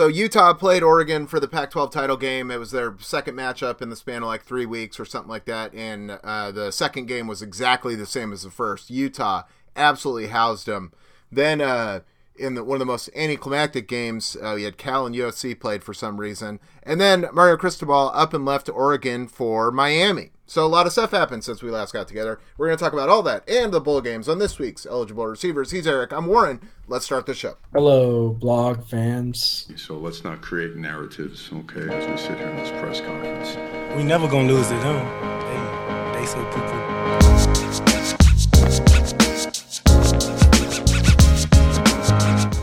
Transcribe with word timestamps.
so 0.00 0.06
Utah 0.06 0.54
played 0.54 0.82
Oregon 0.82 1.26
for 1.26 1.38
the 1.38 1.46
Pac-12 1.46 1.90
title 1.90 2.16
game. 2.16 2.50
It 2.50 2.56
was 2.56 2.70
their 2.70 2.96
second 3.00 3.34
matchup 3.36 3.82
in 3.82 3.90
the 3.90 3.96
span 3.96 4.22
of 4.22 4.28
like 4.28 4.42
three 4.42 4.64
weeks 4.64 4.98
or 4.98 5.04
something 5.04 5.28
like 5.28 5.44
that, 5.44 5.74
and 5.74 6.12
uh, 6.24 6.50
the 6.52 6.70
second 6.70 7.04
game 7.04 7.26
was 7.26 7.42
exactly 7.42 7.94
the 7.94 8.06
same 8.06 8.32
as 8.32 8.42
the 8.42 8.50
first. 8.50 8.88
Utah 8.88 9.42
absolutely 9.76 10.28
housed 10.28 10.64
them. 10.64 10.94
Then 11.30 11.60
uh, 11.60 12.00
in 12.34 12.54
the, 12.54 12.64
one 12.64 12.76
of 12.76 12.78
the 12.78 12.86
most 12.86 13.10
anticlimactic 13.14 13.88
games, 13.88 14.38
uh, 14.42 14.54
we 14.54 14.62
had 14.62 14.78
Cal 14.78 15.04
and 15.04 15.14
USC 15.14 15.60
played 15.60 15.84
for 15.84 15.92
some 15.92 16.18
reason, 16.18 16.60
and 16.82 16.98
then 16.98 17.26
Mario 17.34 17.58
Cristobal 17.58 18.10
up 18.14 18.32
and 18.32 18.46
left 18.46 18.70
Oregon 18.70 19.28
for 19.28 19.70
Miami. 19.70 20.30
So 20.50 20.66
a 20.66 20.66
lot 20.66 20.84
of 20.84 20.90
stuff 20.90 21.12
happened 21.12 21.44
since 21.44 21.62
we 21.62 21.70
last 21.70 21.92
got 21.92 22.08
together. 22.08 22.40
We're 22.58 22.66
going 22.66 22.76
to 22.76 22.82
talk 22.82 22.92
about 22.92 23.08
all 23.08 23.22
that 23.22 23.48
and 23.48 23.72
the 23.72 23.80
bowl 23.80 24.00
games 24.00 24.28
on 24.28 24.40
this 24.40 24.58
week's 24.58 24.84
eligible 24.84 25.24
receivers. 25.24 25.70
He's 25.70 25.86
Eric. 25.86 26.12
I'm 26.12 26.26
Warren. 26.26 26.58
Let's 26.88 27.04
start 27.04 27.26
the 27.26 27.34
show. 27.34 27.56
Hello, 27.72 28.30
blog 28.30 28.84
fans. 28.84 29.68
So 29.76 29.96
let's 29.96 30.24
not 30.24 30.40
create 30.40 30.74
narratives, 30.74 31.50
okay, 31.52 31.88
as 31.94 32.04
we 32.04 32.16
sit 32.16 32.36
here 32.36 32.48
in 32.48 32.56
this 32.56 32.70
press 32.70 33.00
conference. 33.00 33.56
We 33.96 34.02
never 34.02 34.26
gonna 34.26 34.48
lose 34.48 34.72
it, 34.72 34.82
huh? 34.82 36.14
They, 36.14 36.18
they 36.18 36.26
say 36.26 36.42
poo 36.50 36.89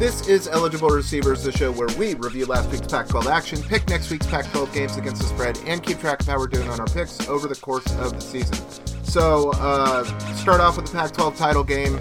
This 0.08 0.26
is 0.30 0.48
Eligible 0.48 0.88
Receivers, 0.88 1.44
the 1.44 1.52
show 1.52 1.70
where 1.70 1.90
we 1.98 2.14
review 2.14 2.46
last 2.46 2.72
week's 2.72 2.88
Pac 2.88 3.10
12 3.10 3.28
action, 3.28 3.62
pick 3.62 3.90
next 3.90 4.10
week's 4.10 4.26
Pac 4.26 4.50
12 4.54 4.74
games 4.74 4.96
against 4.96 5.22
the 5.22 5.28
spread, 5.28 5.60
and 5.66 5.84
keep 5.84 6.00
track 6.00 6.22
of 6.22 6.28
how 6.28 6.38
we're 6.38 6.48
doing 6.48 6.70
on 6.70 6.80
our 6.80 6.86
picks 6.86 7.28
over 7.28 7.46
the 7.46 7.56
course 7.56 7.86
of 7.98 8.14
the 8.14 8.22
season. 8.22 8.56
So, 9.04 9.52
uh, 9.56 10.06
start 10.36 10.62
off 10.62 10.78
with 10.78 10.86
the 10.86 10.94
Pac 10.94 11.12
12 11.12 11.36
title 11.36 11.66
game 11.66 12.00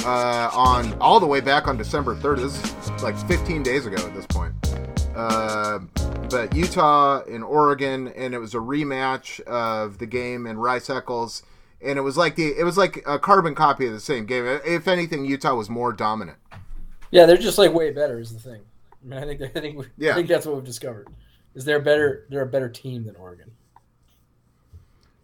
uh, 0.00 0.50
on 0.52 1.00
all 1.00 1.20
the 1.20 1.28
way 1.28 1.40
back 1.40 1.68
on 1.68 1.76
December 1.76 2.16
3rd. 2.16 2.38
This 2.38 2.90
is 2.96 3.02
like 3.04 3.16
15 3.28 3.62
days 3.62 3.86
ago 3.86 4.04
at 4.04 4.12
this 4.16 4.26
point. 4.26 4.52
Uh, 5.14 5.78
but 6.30 6.52
Utah 6.56 7.22
and 7.22 7.44
Oregon, 7.44 8.08
and 8.16 8.34
it 8.34 8.38
was 8.38 8.54
a 8.54 8.58
rematch 8.58 9.38
of 9.42 9.98
the 9.98 10.06
game 10.06 10.48
in 10.48 10.58
Rice 10.58 10.90
Eccles. 10.90 11.44
And 11.80 12.00
it 12.00 12.02
was 12.02 12.16
like 12.16 12.34
the 12.34 12.48
it 12.58 12.64
was 12.64 12.76
like 12.76 13.04
a 13.06 13.20
carbon 13.20 13.54
copy 13.54 13.86
of 13.86 13.92
the 13.92 14.00
same 14.00 14.26
game. 14.26 14.44
If 14.66 14.88
anything, 14.88 15.24
Utah 15.24 15.54
was 15.54 15.70
more 15.70 15.92
dominant. 15.92 16.38
Yeah, 17.14 17.26
they're 17.26 17.36
just 17.36 17.58
like 17.58 17.72
way 17.72 17.92
better 17.92 18.18
is 18.18 18.32
the 18.32 18.40
thing. 18.40 18.60
I 19.04 19.06
mean, 19.08 19.18
I 19.22 19.24
think 19.24 19.40
I 19.42 19.60
think 19.60 19.86
Yeah. 19.96 20.10
I 20.10 20.14
think 20.16 20.26
that's 20.26 20.44
what 20.46 20.56
we've 20.56 20.64
discovered. 20.64 21.06
Is 21.54 21.64
they're 21.64 21.78
better? 21.80 22.26
They're 22.28 22.42
a 22.42 22.46
better 22.46 22.68
team 22.68 23.04
than 23.04 23.14
Oregon. 23.14 23.52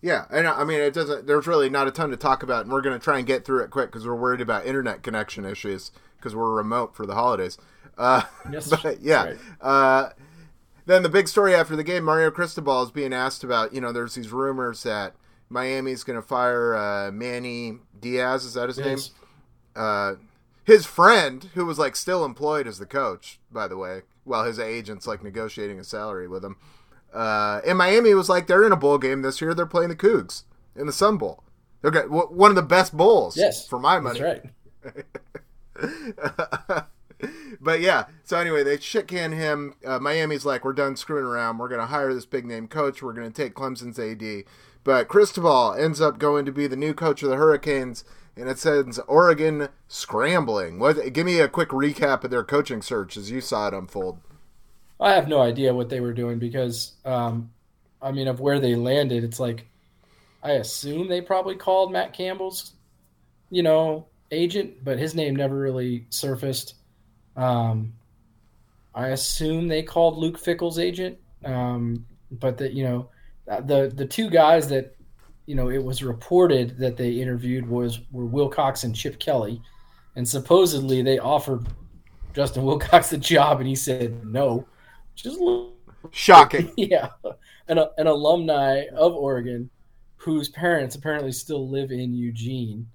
Yeah, 0.00 0.24
and 0.30 0.46
I 0.46 0.62
mean, 0.62 0.80
it 0.80 0.94
doesn't. 0.94 1.26
There's 1.26 1.48
really 1.48 1.68
not 1.68 1.88
a 1.88 1.90
ton 1.90 2.10
to 2.10 2.16
talk 2.16 2.44
about, 2.44 2.62
and 2.64 2.72
we're 2.72 2.80
going 2.80 2.96
to 2.98 3.02
try 3.04 3.18
and 3.18 3.26
get 3.26 3.44
through 3.44 3.64
it 3.64 3.70
quick 3.70 3.90
because 3.90 4.06
we're 4.06 4.14
worried 4.14 4.40
about 4.40 4.64
internet 4.66 5.02
connection 5.02 5.44
issues 5.44 5.90
because 6.16 6.34
we're 6.34 6.54
remote 6.54 6.94
for 6.94 7.06
the 7.06 7.14
holidays. 7.14 7.58
Uh, 7.98 8.22
Yes, 8.52 8.70
but 8.70 9.00
yeah. 9.00 9.24
right. 9.24 9.36
Uh, 9.60 10.10
then 10.86 11.02
the 11.02 11.08
big 11.08 11.26
story 11.26 11.54
after 11.56 11.74
the 11.74 11.84
game, 11.84 12.04
Mario 12.04 12.30
Cristobal 12.30 12.82
is 12.84 12.92
being 12.92 13.12
asked 13.12 13.42
about. 13.42 13.74
You 13.74 13.80
know, 13.80 13.90
there's 13.92 14.14
these 14.14 14.30
rumors 14.30 14.84
that 14.84 15.14
Miami's 15.50 16.04
going 16.04 16.20
to 16.20 16.26
fire 16.26 16.74
uh, 16.76 17.10
Manny 17.10 17.78
Diaz. 18.00 18.44
Is 18.44 18.54
that 18.54 18.68
his 18.68 18.78
name? 18.78 18.90
Yes. 18.90 19.10
uh, 19.74 20.14
his 20.64 20.86
friend, 20.86 21.50
who 21.54 21.66
was 21.66 21.78
like 21.78 21.96
still 21.96 22.24
employed 22.24 22.66
as 22.66 22.78
the 22.78 22.86
coach, 22.86 23.40
by 23.50 23.66
the 23.68 23.76
way, 23.76 24.02
while 24.24 24.44
his 24.44 24.58
agent's 24.58 25.06
like 25.06 25.22
negotiating 25.22 25.78
a 25.78 25.84
salary 25.84 26.28
with 26.28 26.44
him. 26.44 26.56
Uh, 27.12 27.60
and 27.66 27.78
Miami 27.78 28.14
was 28.14 28.28
like, 28.28 28.46
they're 28.46 28.64
in 28.64 28.72
a 28.72 28.76
bowl 28.76 28.98
game 28.98 29.22
this 29.22 29.40
year. 29.40 29.54
They're 29.54 29.66
playing 29.66 29.88
the 29.88 29.96
Cougs 29.96 30.44
in 30.76 30.86
the 30.86 30.92
Sun 30.92 31.16
Bowl. 31.18 31.42
They're 31.82 31.90
got 31.90 32.04
w- 32.04 32.28
one 32.28 32.50
of 32.50 32.56
the 32.56 32.62
best 32.62 32.96
bowls. 32.96 33.36
Yes, 33.36 33.66
for 33.66 33.78
my 33.78 33.98
money. 33.98 34.20
That's 34.20 34.44
right. 34.84 35.04
but 37.60 37.80
yeah, 37.80 38.04
so 38.24 38.38
anyway, 38.38 38.62
they 38.62 38.78
shit 38.78 39.08
can 39.08 39.32
him. 39.32 39.74
Uh, 39.84 39.98
Miami's 39.98 40.44
like, 40.44 40.64
we're 40.64 40.72
done 40.72 40.96
screwing 40.96 41.24
around. 41.24 41.58
We're 41.58 41.68
going 41.68 41.80
to 41.80 41.86
hire 41.86 42.12
this 42.14 42.26
big 42.26 42.44
name 42.44 42.68
coach. 42.68 43.02
We're 43.02 43.12
going 43.12 43.30
to 43.30 43.42
take 43.42 43.54
Clemson's 43.54 43.98
AD. 43.98 44.44
But 44.84 45.08
Cristobal 45.08 45.74
ends 45.74 46.00
up 46.00 46.18
going 46.18 46.44
to 46.46 46.52
be 46.52 46.66
the 46.66 46.76
new 46.76 46.94
coach 46.94 47.22
of 47.22 47.28
the 47.28 47.36
Hurricanes, 47.36 48.04
and 48.40 48.48
it 48.48 48.58
says 48.58 48.98
Oregon 49.06 49.68
scrambling. 49.86 50.78
What? 50.78 51.12
Give 51.12 51.26
me 51.26 51.40
a 51.40 51.48
quick 51.48 51.68
recap 51.68 52.24
of 52.24 52.30
their 52.30 52.42
coaching 52.42 52.80
search 52.80 53.16
as 53.16 53.30
you 53.30 53.40
saw 53.40 53.68
it 53.68 53.74
unfold. 53.74 54.18
I 54.98 55.12
have 55.12 55.28
no 55.28 55.40
idea 55.40 55.74
what 55.74 55.90
they 55.90 56.00
were 56.00 56.12
doing 56.12 56.38
because, 56.38 56.92
um, 57.04 57.50
I 58.00 58.12
mean, 58.12 58.28
of 58.28 58.40
where 58.40 58.58
they 58.58 58.74
landed, 58.74 59.24
it's 59.24 59.40
like 59.40 59.66
I 60.42 60.52
assume 60.52 61.08
they 61.08 61.20
probably 61.20 61.54
called 61.54 61.92
Matt 61.92 62.14
Campbell's, 62.14 62.72
you 63.50 63.62
know, 63.62 64.06
agent, 64.30 64.84
but 64.84 64.98
his 64.98 65.14
name 65.14 65.36
never 65.36 65.56
really 65.56 66.06
surfaced. 66.08 66.74
Um, 67.36 67.92
I 68.94 69.08
assume 69.08 69.68
they 69.68 69.82
called 69.82 70.16
Luke 70.16 70.38
Fickell's 70.38 70.78
agent, 70.78 71.18
um, 71.44 72.06
but 72.30 72.56
that 72.58 72.72
you 72.72 72.84
know, 72.84 73.08
the 73.46 73.92
the 73.94 74.06
two 74.06 74.30
guys 74.30 74.68
that 74.68 74.96
you 75.50 75.56
know 75.56 75.68
it 75.68 75.82
was 75.82 76.04
reported 76.04 76.78
that 76.78 76.96
they 76.96 77.10
interviewed 77.10 77.68
was 77.68 77.98
were 78.12 78.24
Wilcox 78.24 78.84
and 78.84 78.94
Chip 78.94 79.18
Kelly, 79.18 79.60
and 80.14 80.26
supposedly 80.26 81.02
they 81.02 81.18
offered 81.18 81.66
Justin 82.32 82.62
Wilcox 82.62 83.10
the 83.10 83.18
job, 83.18 83.58
and 83.58 83.66
he 83.66 83.74
said 83.74 84.24
no. 84.24 84.64
Just 85.16 85.40
Shocking. 86.12 86.72
yeah, 86.76 87.08
an, 87.66 87.80
an 87.98 88.06
alumni 88.06 88.84
of 88.94 89.12
Oregon 89.12 89.68
whose 90.14 90.48
parents 90.50 90.94
apparently 90.94 91.32
still 91.32 91.68
live 91.68 91.90
in 91.90 92.14
Eugene 92.14 92.86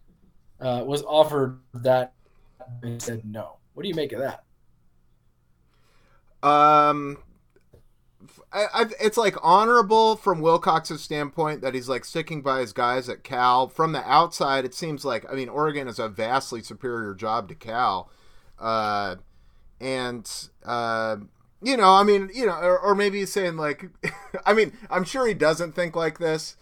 uh, 0.62 0.82
was 0.86 1.04
offered 1.04 1.60
that 1.74 2.14
and 2.84 3.02
said 3.02 3.22
no. 3.26 3.58
What 3.74 3.84
do 3.84 3.90
you 3.90 3.96
make 3.96 4.14
of 4.14 4.22
that? 4.22 4.44
Um, 6.48 7.18
I, 8.52 8.66
I, 8.74 8.86
it's 9.00 9.18
like 9.18 9.36
honorable 9.42 10.16
from 10.16 10.42
Wilcox's 10.42 11.02
standpoint 11.02 11.62
that 11.62 11.74
he's 11.74 11.90
like 11.90 12.06
sticking 12.06 12.42
by 12.42 12.60
his 12.60 12.74
guys 12.74 13.10
at 13.10 13.24
Cal. 13.24 13.68
From 13.68 13.92
the 13.92 14.04
outside, 14.10 14.66
it 14.66 14.74
seems 14.74 15.06
like 15.06 15.30
I 15.32 15.36
mean 15.36 15.50
Oregon 15.50 15.88
is 15.88 16.00
a 16.00 16.10
vastly 16.10 16.62
superior 16.62 17.14
job 17.14 17.50
to 17.50 17.56
Cal, 17.56 18.10
uh, 18.60 19.16
and 19.80 20.30
uh, 20.66 21.18
you 21.62 21.78
know, 21.78 21.94
I 21.94 22.04
mean, 22.04 22.30
you 22.34 22.46
know, 22.46 22.54
or, 22.54 22.80
or 22.80 22.96
maybe 22.96 23.20
he's 23.20 23.32
saying 23.32 23.58
like, 23.58 23.86
I 24.46 24.54
mean, 24.54 24.74
I'm 24.90 25.04
sure 25.04 25.28
he 25.28 25.34
doesn't 25.34 25.74
think 25.74 25.96
like 25.96 26.20
this. 26.20 26.58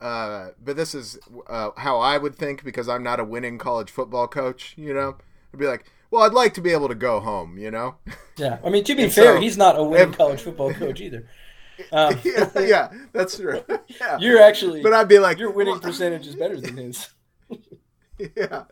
Uh, 0.00 0.50
but 0.62 0.76
this 0.76 0.94
is 0.94 1.18
uh, 1.48 1.70
how 1.78 1.98
I 1.98 2.18
would 2.18 2.36
think 2.36 2.62
because 2.62 2.88
I'm 2.88 3.02
not 3.02 3.18
a 3.18 3.24
winning 3.24 3.58
college 3.58 3.90
football 3.90 4.28
coach. 4.28 4.74
You 4.76 4.92
know, 4.92 5.16
I'd 5.52 5.58
be 5.58 5.66
like, 5.66 5.90
well, 6.10 6.22
I'd 6.22 6.32
like 6.32 6.54
to 6.54 6.60
be 6.60 6.70
able 6.72 6.88
to 6.88 6.94
go 6.94 7.20
home. 7.20 7.58
You 7.58 7.70
know, 7.70 7.96
Yeah, 8.36 8.58
I 8.64 8.70
mean 8.70 8.84
to 8.84 8.94
be 8.94 9.08
fair, 9.08 9.36
so- 9.36 9.40
he's 9.40 9.56
not 9.56 9.78
a 9.78 9.82
winning 9.84 10.14
college 10.14 10.40
football 10.40 10.72
coach 10.74 11.00
either. 11.00 11.28
Um, 11.92 12.18
yeah, 12.24 12.50
yeah, 12.60 12.88
that's 13.12 13.36
true. 13.36 13.62
Yeah. 14.00 14.16
You're 14.18 14.40
actually, 14.40 14.82
But 14.82 14.94
I'd 14.94 15.08
be 15.08 15.18
like, 15.18 15.38
your 15.38 15.50
winning 15.50 15.74
well, 15.74 15.80
percentage 15.82 16.26
is 16.26 16.34
better 16.34 16.58
than 16.58 16.78
his. 16.78 17.10
Yeah. 18.18 18.64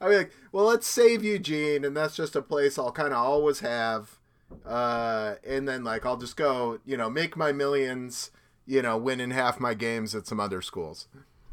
I'd 0.00 0.08
be 0.08 0.16
like, 0.16 0.32
well, 0.50 0.64
let's 0.64 0.88
save 0.88 1.22
Eugene, 1.22 1.84
and 1.84 1.96
that's 1.96 2.16
just 2.16 2.34
a 2.34 2.42
place 2.42 2.76
I'll 2.76 2.90
kind 2.90 3.12
of 3.12 3.18
always 3.24 3.60
have. 3.60 4.18
Uh, 4.66 5.36
and 5.46 5.68
then, 5.68 5.84
like, 5.84 6.04
I'll 6.04 6.16
just 6.16 6.36
go, 6.36 6.80
you 6.84 6.96
know, 6.96 7.08
make 7.08 7.36
my 7.36 7.52
millions, 7.52 8.32
you 8.66 8.82
know, 8.82 8.98
win 8.98 9.20
in 9.20 9.30
half 9.30 9.60
my 9.60 9.74
games 9.74 10.12
at 10.16 10.26
some 10.26 10.40
other 10.40 10.60
schools. 10.60 11.06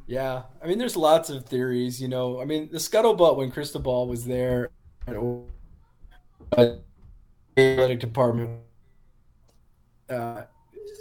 Yeah, 0.08 0.44
I 0.64 0.68
mean, 0.68 0.80
there's 0.80 0.98
lots 0.98 1.30
of 1.30 1.46
theories. 1.46 2.02
You 2.02 2.08
know, 2.08 2.42
I 2.42 2.46
mean, 2.46 2.70
the 2.72 2.80
scuttlebutt 2.80 3.38
when 3.38 3.52
Cristobal 3.52 4.08
was 4.08 4.26
there, 4.26 4.72
the 5.08 6.80
athletic 7.58 8.00
department, 8.00 8.60
uh, 10.10 10.44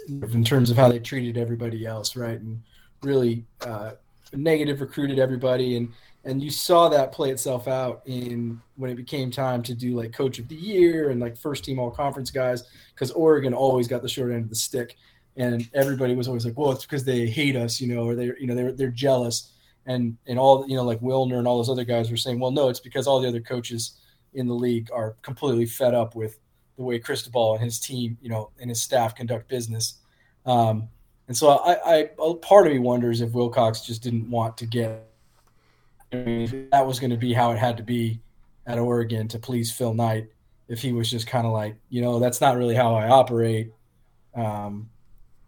in 0.07 0.43
terms 0.43 0.69
of 0.69 0.77
how 0.77 0.89
they 0.89 0.99
treated 0.99 1.37
everybody 1.37 1.85
else, 1.85 2.15
right, 2.15 2.39
and 2.39 2.61
really 3.03 3.45
uh, 3.61 3.91
negative 4.33 4.81
recruited 4.81 5.19
everybody, 5.19 5.77
and 5.77 5.91
and 6.23 6.41
you 6.41 6.49
saw 6.49 6.89
that 6.89 7.11
play 7.11 7.29
itself 7.31 7.67
out 7.67 8.01
in 8.05 8.61
when 8.75 8.89
it 8.89 8.95
became 8.95 9.31
time 9.31 9.63
to 9.63 9.73
do 9.73 9.95
like 9.95 10.11
coach 10.11 10.39
of 10.39 10.47
the 10.49 10.55
year 10.55 11.09
and 11.09 11.21
like 11.21 11.37
first 11.37 11.63
team 11.63 11.79
all 11.79 11.91
conference 11.91 12.31
guys, 12.31 12.63
because 12.93 13.11
Oregon 13.11 13.53
always 13.53 13.87
got 13.87 14.01
the 14.01 14.09
short 14.09 14.31
end 14.31 14.43
of 14.43 14.49
the 14.49 14.55
stick 14.55 14.97
and 15.37 15.69
everybody 15.73 16.15
was 16.15 16.27
always 16.27 16.45
like, 16.45 16.57
"Well, 16.57 16.71
it's 16.71 16.83
because 16.85 17.03
they 17.03 17.27
hate 17.27 17.55
us," 17.55 17.79
you 17.79 17.93
know, 17.93 18.05
or 18.05 18.15
they're 18.15 18.37
you 18.39 18.47
know, 18.47 18.55
they're 18.55 18.71
they're 18.71 18.89
jealous, 18.89 19.51
and 19.87 20.17
and 20.27 20.37
all 20.37 20.67
you 20.67 20.75
know, 20.75 20.83
like 20.83 20.99
Wilner 20.99 21.39
and 21.39 21.47
all 21.47 21.57
those 21.57 21.69
other 21.69 21.85
guys 21.85 22.11
were 22.11 22.17
saying, 22.17 22.39
"Well, 22.39 22.51
no, 22.51 22.69
it's 22.69 22.79
because 22.79 23.07
all 23.07 23.19
the 23.19 23.27
other 23.27 23.41
coaches 23.41 23.97
in 24.33 24.47
the 24.47 24.53
league 24.53 24.89
are 24.93 25.15
completely 25.23 25.65
fed 25.65 25.95
up 25.95 26.13
with 26.13 26.37
the 26.75 26.83
way 26.83 26.99
Cristobal 26.99 27.55
and 27.55 27.63
his 27.63 27.79
team, 27.79 28.17
you 28.21 28.29
know, 28.29 28.51
and 28.59 28.69
his 28.69 28.81
staff 28.81 29.15
conduct 29.15 29.47
business." 29.47 29.95
Um, 30.45 30.89
and 31.27 31.35
so 31.35 31.49
I, 31.49 32.09
I, 32.19 32.35
part 32.41 32.67
of 32.67 32.73
me 32.73 32.79
wonders 32.79 33.21
if 33.21 33.31
Wilcox 33.31 33.81
just 33.81 34.03
didn't 34.03 34.29
want 34.29 34.57
to 34.57 34.65
get. 34.65 35.03
I 36.13 36.17
mean, 36.17 36.69
that 36.71 36.85
was 36.85 36.99
going 36.99 37.09
to 37.09 37.17
be 37.17 37.33
how 37.33 37.51
it 37.51 37.57
had 37.57 37.77
to 37.77 37.83
be 37.83 38.21
at 38.65 38.79
Oregon 38.79 39.27
to 39.29 39.39
please 39.39 39.71
Phil 39.71 39.93
Knight. 39.93 40.27
If 40.69 40.81
he 40.81 40.93
was 40.93 41.09
just 41.09 41.27
kind 41.27 41.45
of 41.45 41.53
like, 41.53 41.75
you 41.89 42.01
know, 42.01 42.19
that's 42.19 42.39
not 42.39 42.57
really 42.57 42.75
how 42.75 42.95
I 42.95 43.07
operate. 43.09 43.73
Um, 44.35 44.89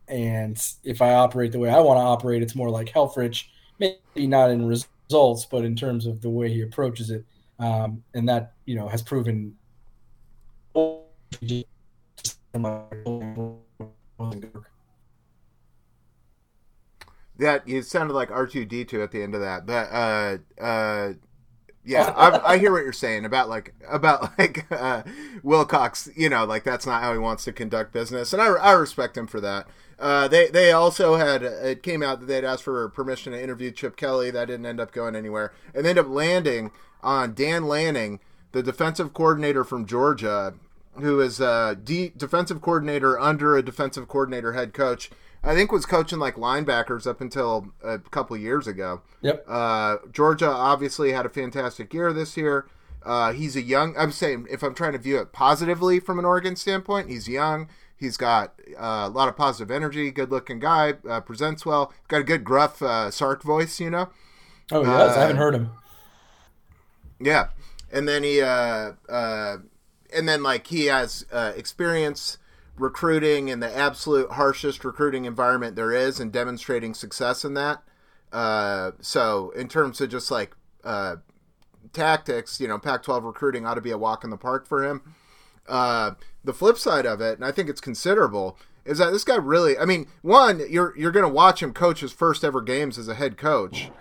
and 0.07 0.61
if 0.83 1.01
I 1.01 1.13
operate 1.13 1.51
the 1.51 1.59
way 1.59 1.69
I 1.69 1.79
want 1.79 1.97
to 1.97 2.01
operate, 2.01 2.41
it's 2.41 2.55
more 2.55 2.69
like 2.69 2.91
Helfrich, 2.91 3.45
maybe 3.79 4.27
not 4.27 4.51
in 4.51 4.67
results, 4.67 5.45
but 5.45 5.63
in 5.65 5.75
terms 5.75 6.05
of 6.05 6.21
the 6.21 6.29
way 6.29 6.49
he 6.49 6.61
approaches 6.61 7.09
it. 7.09 7.25
Um, 7.59 8.03
and 8.13 8.29
that, 8.29 8.53
you 8.65 8.75
know, 8.75 8.87
has 8.87 9.01
proven 9.01 9.55
that 17.37 17.67
you 17.67 17.81
sounded 17.81 18.13
like 18.13 18.31
R 18.31 18.47
two 18.47 18.65
D 18.65 18.85
two 18.85 19.01
at 19.01 19.11
the 19.11 19.21
end 19.21 19.35
of 19.35 19.41
that, 19.41 19.65
but 19.65 19.89
uh, 19.91 20.37
uh, 20.61 21.13
yeah, 21.89 22.13
I, 22.15 22.53
I 22.53 22.57
hear 22.59 22.71
what 22.71 22.83
you're 22.83 22.93
saying 22.93 23.25
about 23.25 23.49
like 23.49 23.73
about 23.89 24.31
like 24.37 24.71
uh, 24.71 25.01
Wilcox. 25.41 26.07
You 26.15 26.29
know, 26.29 26.45
like 26.45 26.63
that's 26.63 26.85
not 26.85 27.01
how 27.01 27.13
he 27.13 27.19
wants 27.19 27.43
to 27.45 27.51
conduct 27.51 27.91
business, 27.91 28.31
and 28.31 28.41
I, 28.41 28.45
I 28.45 28.73
respect 28.73 29.17
him 29.17 29.25
for 29.25 29.41
that. 29.41 29.67
Uh, 29.97 30.27
they 30.27 30.49
they 30.49 30.71
also 30.71 31.15
had 31.15 31.41
it 31.41 31.81
came 31.81 32.03
out 32.03 32.19
that 32.19 32.27
they'd 32.27 32.45
asked 32.45 32.63
for 32.63 32.87
permission 32.89 33.33
to 33.33 33.41
interview 33.41 33.71
Chip 33.71 33.97
Kelly. 33.97 34.29
That 34.29 34.45
didn't 34.45 34.67
end 34.67 34.79
up 34.79 34.91
going 34.91 35.15
anywhere, 35.15 35.51
and 35.73 35.83
they 35.83 35.89
ended 35.89 36.05
up 36.05 36.11
landing 36.11 36.71
on 37.01 37.33
Dan 37.33 37.67
Lanning, 37.67 38.19
the 38.51 38.61
defensive 38.61 39.11
coordinator 39.13 39.63
from 39.63 39.87
Georgia, 39.87 40.53
who 40.99 41.19
is 41.19 41.39
a 41.39 41.75
D, 41.83 42.13
defensive 42.15 42.61
coordinator 42.61 43.19
under 43.19 43.57
a 43.57 43.63
defensive 43.63 44.07
coordinator 44.07 44.53
head 44.53 44.73
coach. 44.75 45.09
I 45.43 45.55
think 45.55 45.71
was 45.71 45.85
coaching 45.85 46.19
like 46.19 46.35
linebackers 46.35 47.07
up 47.07 47.21
until 47.21 47.73
a 47.83 47.99
couple 47.99 48.35
years 48.37 48.67
ago. 48.67 49.01
Yep. 49.21 49.45
Uh, 49.47 49.97
Georgia 50.11 50.49
obviously 50.49 51.11
had 51.11 51.25
a 51.25 51.29
fantastic 51.29 51.93
year 51.93 52.11
this 52.11 52.35
year. 52.35 52.67
Uh, 53.03 53.31
he's 53.31 53.55
a 53.55 53.61
young. 53.61 53.95
I'm 53.97 54.11
saying 54.11 54.47
if 54.49 54.63
I'm 54.63 54.75
trying 54.75 54.91
to 54.93 54.97
view 54.97 55.17
it 55.19 55.31
positively 55.31 55.99
from 55.99 56.19
an 56.19 56.25
Oregon 56.25 56.55
standpoint, 56.55 57.09
he's 57.09 57.29
young. 57.29 57.69
He's 57.95 58.17
got 58.17 58.53
uh, 58.77 59.07
a 59.07 59.09
lot 59.09 59.29
of 59.29 59.37
positive 59.37 59.71
energy. 59.71 60.11
Good 60.11 60.31
looking 60.31 60.59
guy. 60.59 60.93
Uh, 61.07 61.21
presents 61.21 61.65
well. 61.65 61.93
Got 62.07 62.21
a 62.21 62.23
good 62.23 62.43
gruff 62.43 62.81
uh, 62.81 63.11
Sark 63.11 63.43
voice. 63.43 63.79
You 63.79 63.89
know. 63.89 64.09
Oh, 64.71 64.83
he 64.83 64.89
does. 64.89 65.17
I 65.17 65.21
haven't 65.21 65.37
heard 65.37 65.55
him. 65.55 65.71
Yeah, 67.21 67.49
and 67.91 68.07
then 68.07 68.23
he, 68.23 68.41
uh, 68.41 68.93
uh, 69.09 69.57
and 70.13 70.27
then 70.27 70.43
like 70.43 70.67
he 70.67 70.85
has 70.85 71.25
uh, 71.31 71.53
experience 71.55 72.37
recruiting 72.79 73.49
in 73.49 73.59
the 73.59 73.77
absolute 73.77 74.31
harshest 74.31 74.83
recruiting 74.83 75.25
environment 75.25 75.75
there 75.75 75.91
is, 75.91 76.19
and 76.19 76.31
demonstrating 76.31 76.93
success 76.93 77.43
in 77.43 77.53
that. 77.55 77.83
Uh, 78.31 78.91
so 79.01 79.49
in 79.51 79.67
terms 79.67 79.99
of 80.01 80.09
just 80.09 80.29
like 80.31 80.55
uh, 80.83 81.17
tactics, 81.93 82.59
you 82.59 82.67
know, 82.67 82.77
Pac-12 82.77 83.23
recruiting 83.23 83.65
ought 83.65 83.75
to 83.75 83.81
be 83.81 83.91
a 83.91 83.97
walk 83.97 84.23
in 84.23 84.29
the 84.29 84.37
park 84.37 84.67
for 84.67 84.83
him. 84.83 85.01
Uh, 85.67 86.11
the 86.43 86.53
flip 86.53 86.77
side 86.77 87.05
of 87.05 87.21
it, 87.21 87.35
and 87.35 87.45
I 87.45 87.51
think 87.51 87.69
it's 87.69 87.81
considerable, 87.81 88.57
is 88.85 88.97
that 88.97 89.11
this 89.11 89.23
guy 89.23 89.35
really. 89.35 89.77
I 89.77 89.85
mean, 89.85 90.07
one, 90.21 90.61
you're 90.69 90.97
you're 90.97 91.11
going 91.11 91.25
to 91.25 91.33
watch 91.33 91.61
him 91.61 91.73
coach 91.73 91.99
his 91.99 92.11
first 92.11 92.43
ever 92.43 92.61
games 92.61 92.97
as 92.97 93.07
a 93.07 93.15
head 93.15 93.37
coach 93.37 93.91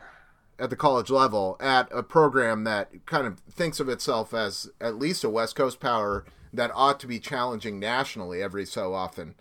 at 0.59 0.71
the 0.71 0.77
college 0.77 1.11
level 1.11 1.57
at 1.61 1.89
a 1.93 2.03
program 2.03 2.65
that 2.65 3.07
kind 3.07 3.27
of 3.27 3.39
thinks 3.41 3.81
of 3.81 3.89
itself 3.89 4.35
as 4.35 4.71
at 4.81 4.99
least 4.99 5.25
a 5.25 5.31
West 5.31 5.55
Coast 5.55 5.79
power 5.79 6.25
that 6.53 6.71
ought 6.75 7.01
to 7.01 7.07
be 7.07 7.19
challenging 7.19 7.79
nationally 7.79 8.43
every 8.43 8.65
so 8.65 8.95
often. 8.95 9.35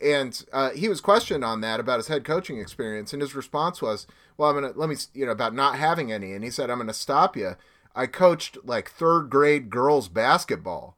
And 0.00 0.44
uh, 0.52 0.70
he 0.70 0.88
was 0.88 1.00
questioned 1.00 1.44
on 1.44 1.60
that 1.62 1.80
about 1.80 1.98
his 1.98 2.08
head 2.08 2.24
coaching 2.24 2.58
experience, 2.58 3.12
and 3.12 3.20
his 3.20 3.34
response 3.34 3.82
was, 3.82 4.06
"Well, 4.36 4.48
I'm 4.48 4.54
gonna 4.54 4.72
let 4.76 4.88
me, 4.88 4.96
you 5.12 5.26
know, 5.26 5.32
about 5.32 5.54
not 5.54 5.76
having 5.76 6.12
any." 6.12 6.32
And 6.32 6.44
he 6.44 6.50
said, 6.50 6.70
"I'm 6.70 6.78
gonna 6.78 6.92
stop 6.94 7.36
you. 7.36 7.56
I 7.96 8.06
coached 8.06 8.58
like 8.64 8.90
third 8.90 9.28
grade 9.28 9.70
girls 9.70 10.08
basketball." 10.08 10.96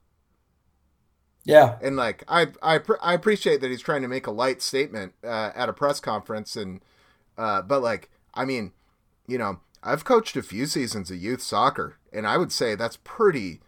Yeah, 1.45 1.79
and 1.81 1.97
like 1.97 2.25
I 2.29 2.49
I 2.63 2.81
I 3.01 3.15
appreciate 3.15 3.63
that 3.63 3.71
he's 3.71 3.81
trying 3.81 4.03
to 4.03 4.09
make 4.09 4.27
a 4.27 4.31
light 4.31 4.61
statement 4.61 5.15
uh, 5.25 5.53
at 5.55 5.71
a 5.71 5.73
press 5.73 5.99
conference, 5.99 6.55
and 6.55 6.81
uh, 7.39 7.63
but 7.63 7.81
like 7.81 8.11
I 8.35 8.45
mean, 8.45 8.73
you 9.27 9.39
know, 9.39 9.61
I've 9.83 10.05
coached 10.05 10.37
a 10.37 10.43
few 10.43 10.67
seasons 10.67 11.11
of 11.11 11.17
youth 11.17 11.41
soccer, 11.41 11.97
and 12.13 12.27
I 12.27 12.37
would 12.37 12.53
say 12.53 12.75
that's 12.75 12.99
pretty 13.03 13.61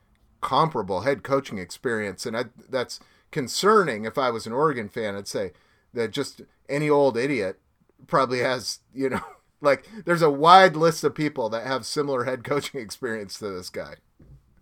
comparable 0.43 1.01
head 1.01 1.23
coaching 1.23 1.57
experience, 1.57 2.27
and 2.27 2.37
I, 2.37 2.45
that's 2.69 3.01
concerning. 3.31 4.05
If 4.05 4.19
I 4.19 4.31
was 4.31 4.47
an 4.47 4.53
Oregon 4.53 4.91
fan, 4.91 5.17
I'd 5.17 5.27
say 5.27 5.53
that 5.95 6.11
just 6.11 6.43
any 6.69 6.91
old 6.91 7.17
idiot 7.17 7.59
probably 8.07 8.41
has, 8.41 8.81
you 8.95 9.09
know, 9.09 9.23
like 9.63 9.89
there's 10.05 10.23
a 10.23 10.31
wide 10.31 10.77
list 10.77 11.05
of 11.05 11.15
people 11.15 11.49
that 11.49 11.67
have 11.67 11.87
similar 11.87 12.25
head 12.25 12.45
coaching 12.45 12.81
experience 12.83 13.39
to 13.39 13.49
this 13.49 13.71
guy. 13.71 13.95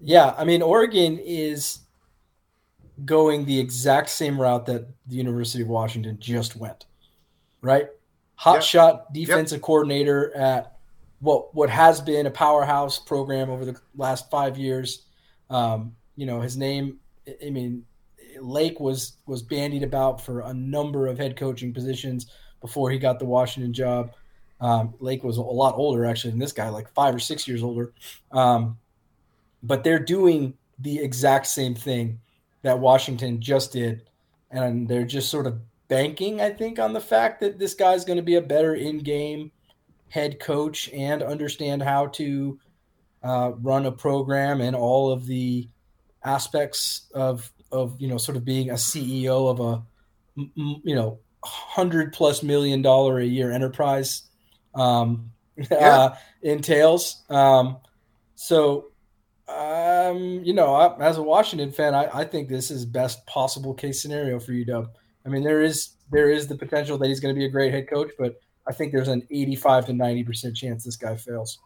Yeah, 0.01 0.35
I 0.39 0.45
mean, 0.45 0.63
Oregon 0.63 1.19
is 1.19 1.81
going 3.05 3.45
the 3.45 3.59
exact 3.59 4.11
same 4.11 4.41
route 4.41 4.67
that 4.67 4.89
the 5.07 5.17
University 5.17 5.63
of 5.63 5.69
Washington 5.69 6.17
just 6.21 6.57
went, 6.57 6.87
right? 7.61 7.89
Hot 8.37 8.73
yep. 8.73 9.07
defensive 9.13 9.59
yep. 9.59 9.63
coordinator 9.63 10.35
at 10.35 10.79
what 11.21 11.55
what 11.55 11.69
has 11.69 12.01
been 12.01 12.27
a 12.27 12.31
powerhouse 12.31 12.99
program 12.99 13.51
over 13.51 13.65
the 13.65 13.79
last 13.95 14.31
five 14.31 14.57
years. 14.57 15.03
Um, 15.51 15.95
you 16.17 16.27
know, 16.27 16.41
his 16.41 16.57
name. 16.57 16.99
I 17.45 17.51
mean, 17.51 17.85
Lake 18.41 18.81
was 18.81 19.15
was 19.27 19.43
bandied 19.43 19.83
about 19.83 20.21
for 20.21 20.41
a 20.41 20.55
number 20.55 21.07
of 21.07 21.19
head 21.19 21.37
coaching 21.37 21.73
positions 21.73 22.27
before 22.61 22.91
he 22.91 22.99
got 22.99 23.19
the 23.19 23.25
Washington 23.25 23.73
job. 23.73 24.13
Um, 24.61 24.95
Lake 25.01 25.25
was 25.25 25.39
a 25.39 25.43
lot 25.43 25.75
older 25.75 26.05
actually 26.05 26.33
than 26.33 26.41
this 26.41 26.53
guy, 26.53 26.69
like 26.69 26.93
five 26.93 27.15
or 27.15 27.19
six 27.19 27.49
years 27.49 27.63
older. 27.63 27.93
Um, 28.31 28.79
but 29.63 29.85
they're 29.85 29.99
doing 29.99 30.55
the 30.79 30.99
exact 30.99 31.47
same 31.47 31.75
thing 31.75 32.21
that 32.63 32.79
Washington 32.79 33.41
just 33.41 33.73
did, 33.73 34.03
and 34.51 34.87
they're 34.87 35.05
just 35.05 35.31
sort 35.31 35.47
of 35.47 35.61
banking, 35.89 36.41
I 36.41 36.51
think, 36.51 36.79
on 36.79 36.93
the 36.93 37.01
fact 37.01 37.41
that 37.41 37.59
this 37.59 37.75
guy's 37.75 38.05
going 38.05 38.19
to 38.19 38.23
be 38.23 38.37
a 38.37 38.43
better 38.43 38.75
in-game 38.75 39.51
head 40.09 40.41
coach 40.41 40.91
and 40.91 41.23
understand 41.23 41.83
how 41.83 42.07
to 42.07 42.59
uh, 43.23 43.53
run 43.61 43.87
a 43.87 43.93
program 43.93 44.61
and 44.61 44.75
all 44.75 45.11
of 45.11 45.27
the 45.27 45.69
aspects 46.25 47.11
of 47.15 47.51
of 47.73 48.01
you 48.01 48.09
know 48.09 48.19
sort 48.19 48.37
of 48.37 48.45
being 48.45 48.71
a 48.71 48.75
CEO 48.75 49.51
of 49.51 49.61
a 49.61 49.83
you 50.57 50.95
know 50.95 51.19
hundred 51.45 52.13
plus 52.13 52.43
million 52.43 52.83
dollar 52.83 53.19
a 53.19 53.25
year 53.25 53.51
enterprise 53.51 54.23
um, 54.75 55.33
yeah. 55.71 55.77
uh, 55.77 56.17
entails. 56.43 57.23
Um, 57.29 57.79
so 58.35 58.87
um, 59.49 60.43
you 60.45 60.55
know, 60.55 60.75
I, 60.75 60.97
as 61.05 61.19
a 61.19 61.23
Washington 61.23 61.73
fan, 61.73 61.95
I, 61.95 62.09
I, 62.21 62.25
think 62.25 62.49
this 62.49 62.71
is 62.71 62.85
best 62.85 63.27
possible 63.27 63.75
case 63.75 64.01
scenario 64.01 64.39
for 64.39 64.53
UW. 64.53 64.89
I 65.27 65.29
mean, 65.29 65.43
there 65.43 65.61
is 65.61 65.91
there 66.11 66.31
is 66.31 66.47
the 66.47 66.57
potential 66.57 66.99
that 66.99 67.09
he's 67.09 67.21
going 67.21 67.35
to 67.35 67.39
be 67.39 67.47
a 67.47 67.51
great 67.51 67.73
head 67.73 67.89
coach, 67.89 68.13
but 68.19 68.41
I 68.69 68.73
think 68.73 68.93
there's 68.93 69.09
an 69.09 69.27
85 69.31 69.87
to 69.87 69.93
90 69.93 70.25
percent 70.25 70.57
chance 70.57 70.85
this 70.85 70.97
guy 70.97 71.17
fails. 71.17 71.59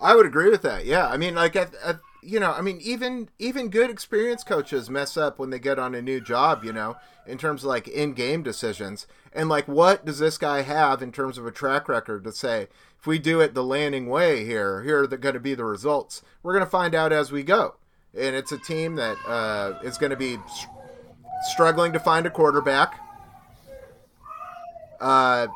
I 0.00 0.14
would 0.14 0.26
agree 0.26 0.50
with 0.50 0.62
that. 0.62 0.86
Yeah, 0.86 1.06
I 1.06 1.16
mean, 1.16 1.34
like 1.34 1.56
at, 1.56 1.74
at 1.84 2.00
you 2.22 2.40
know, 2.40 2.52
I 2.52 2.60
mean, 2.60 2.80
even 2.82 3.28
even 3.38 3.68
good 3.68 3.90
experienced 3.90 4.46
coaches 4.46 4.90
mess 4.90 5.16
up 5.16 5.38
when 5.38 5.50
they 5.50 5.58
get 5.58 5.78
on 5.78 5.94
a 5.94 6.02
new 6.02 6.20
job. 6.20 6.64
You 6.64 6.72
know, 6.72 6.96
in 7.26 7.38
terms 7.38 7.62
of 7.62 7.68
like 7.68 7.88
in 7.88 8.12
game 8.14 8.42
decisions, 8.42 9.06
and 9.32 9.48
like 9.48 9.68
what 9.68 10.04
does 10.04 10.18
this 10.18 10.38
guy 10.38 10.62
have 10.62 11.02
in 11.02 11.12
terms 11.12 11.38
of 11.38 11.46
a 11.46 11.50
track 11.50 11.88
record 11.88 12.24
to 12.24 12.32
say 12.32 12.68
if 12.98 13.06
we 13.06 13.18
do 13.18 13.40
it 13.40 13.54
the 13.54 13.64
Lanning 13.64 14.08
way 14.08 14.44
here, 14.44 14.82
here 14.82 15.02
are 15.02 15.06
going 15.06 15.34
to 15.34 15.40
be 15.40 15.54
the 15.54 15.64
results. 15.64 16.22
We're 16.42 16.52
going 16.52 16.64
to 16.64 16.70
find 16.70 16.94
out 16.94 17.12
as 17.12 17.32
we 17.32 17.42
go, 17.42 17.76
and 18.14 18.36
it's 18.36 18.52
a 18.52 18.58
team 18.58 18.96
that 18.96 19.16
uh, 19.26 19.78
is 19.82 19.98
going 19.98 20.10
to 20.10 20.16
be 20.16 20.38
struggling 21.50 21.92
to 21.92 22.00
find 22.00 22.26
a 22.26 22.30
quarterback. 22.30 23.00
Uh, 25.00 25.46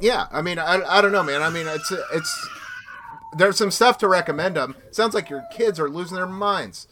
yeah, 0.00 0.26
I 0.32 0.42
mean, 0.42 0.58
I, 0.58 0.82
I 0.82 1.00
don't 1.00 1.12
know, 1.12 1.22
man. 1.22 1.42
I 1.42 1.50
mean, 1.50 1.66
it's 1.68 1.92
it's 2.12 2.48
there's 3.36 3.56
some 3.56 3.70
stuff 3.70 3.98
to 3.98 4.08
recommend 4.08 4.56
them. 4.56 4.76
Sounds 4.90 5.14
like 5.14 5.30
your 5.30 5.44
kids 5.52 5.78
are 5.78 5.88
losing 5.88 6.16
their 6.16 6.26
minds. 6.26 6.88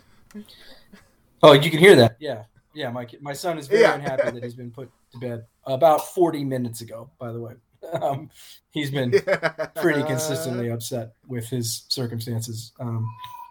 Oh, 1.43 1.53
you 1.53 1.71
can 1.71 1.79
hear 1.79 1.97
that. 1.97 2.17
Yeah, 2.19 2.45
yeah. 2.75 2.91
My 2.91 3.07
my 3.21 3.33
son 3.33 3.59
is 3.59 3.69
very 3.69 3.83
yeah. 3.83 3.95
unhappy 3.95 4.31
that 4.31 4.43
he's 4.43 4.55
been 4.55 4.71
put 4.71 4.91
to 5.13 5.19
bed 5.19 5.45
about 5.65 6.09
40 6.15 6.45
minutes 6.45 6.81
ago. 6.81 7.11
By 7.19 7.33
the 7.33 7.41
way, 7.41 7.55
um, 8.01 8.31
he's 8.71 8.91
been 8.91 9.13
yeah. 9.27 9.67
pretty 9.77 10.03
consistently 10.03 10.71
upset 10.71 11.13
with 11.27 11.49
his 11.49 11.85
circumstances. 11.89 12.73
Um, 12.81 13.09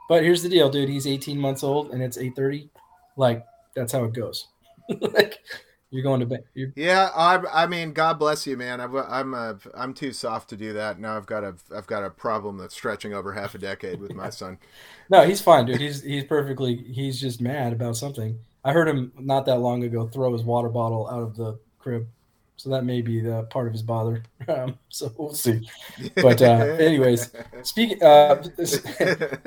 but 0.09 0.23
here's 0.23 0.43
the 0.43 0.49
deal, 0.49 0.69
dude. 0.69 0.89
He's 0.89 1.07
18 1.07 1.37
months 1.37 1.63
old, 1.63 1.91
and 1.91 2.01
it's 2.01 2.17
8:30. 2.17 2.69
Like 3.17 3.45
that's 3.75 3.91
how 3.91 4.03
it 4.03 4.13
goes. 4.13 4.47
like 5.01 5.39
you're 5.95 6.03
going 6.03 6.19
to 6.19 6.25
bed. 6.25 6.43
You're... 6.53 6.73
Yeah, 6.75 7.09
I, 7.15 7.63
I 7.63 7.67
mean, 7.67 7.93
God 7.93 8.19
bless 8.19 8.45
you, 8.45 8.57
man. 8.57 8.81
I've, 8.81 8.93
I'm 8.93 9.33
a, 9.33 9.57
I'm 9.73 9.93
too 9.93 10.11
soft 10.11 10.49
to 10.49 10.57
do 10.57 10.73
that. 10.73 10.99
Now 10.99 11.15
I've 11.15 11.25
got 11.25 11.43
a 11.43 11.55
I've 11.73 11.87
got 11.87 12.03
a 12.03 12.09
problem 12.09 12.57
that's 12.57 12.75
stretching 12.75 13.13
over 13.13 13.31
half 13.31 13.55
a 13.55 13.57
decade 13.57 14.01
with 14.01 14.13
my 14.13 14.29
son. 14.29 14.57
no, 15.09 15.25
he's 15.25 15.39
fine, 15.39 15.65
dude. 15.65 15.79
He's 15.79 16.03
he's 16.03 16.25
perfectly. 16.25 16.75
He's 16.75 17.19
just 17.19 17.41
mad 17.41 17.71
about 17.71 17.95
something. 17.95 18.37
I 18.63 18.73
heard 18.73 18.89
him 18.89 19.13
not 19.17 19.45
that 19.45 19.59
long 19.59 19.83
ago 19.83 20.07
throw 20.07 20.33
his 20.33 20.43
water 20.43 20.69
bottle 20.69 21.07
out 21.09 21.21
of 21.21 21.37
the 21.37 21.57
crib, 21.79 22.07
so 22.57 22.69
that 22.71 22.83
may 22.83 23.01
be 23.01 23.21
the 23.21 23.43
part 23.43 23.67
of 23.67 23.73
his 23.73 23.83
bother. 23.83 24.23
Um, 24.47 24.77
so 24.89 25.11
we'll 25.17 25.33
see. 25.33 25.67
But 26.17 26.39
uh, 26.39 26.45
anyways, 26.79 27.31
speaking, 27.63 28.03
uh, 28.03 28.43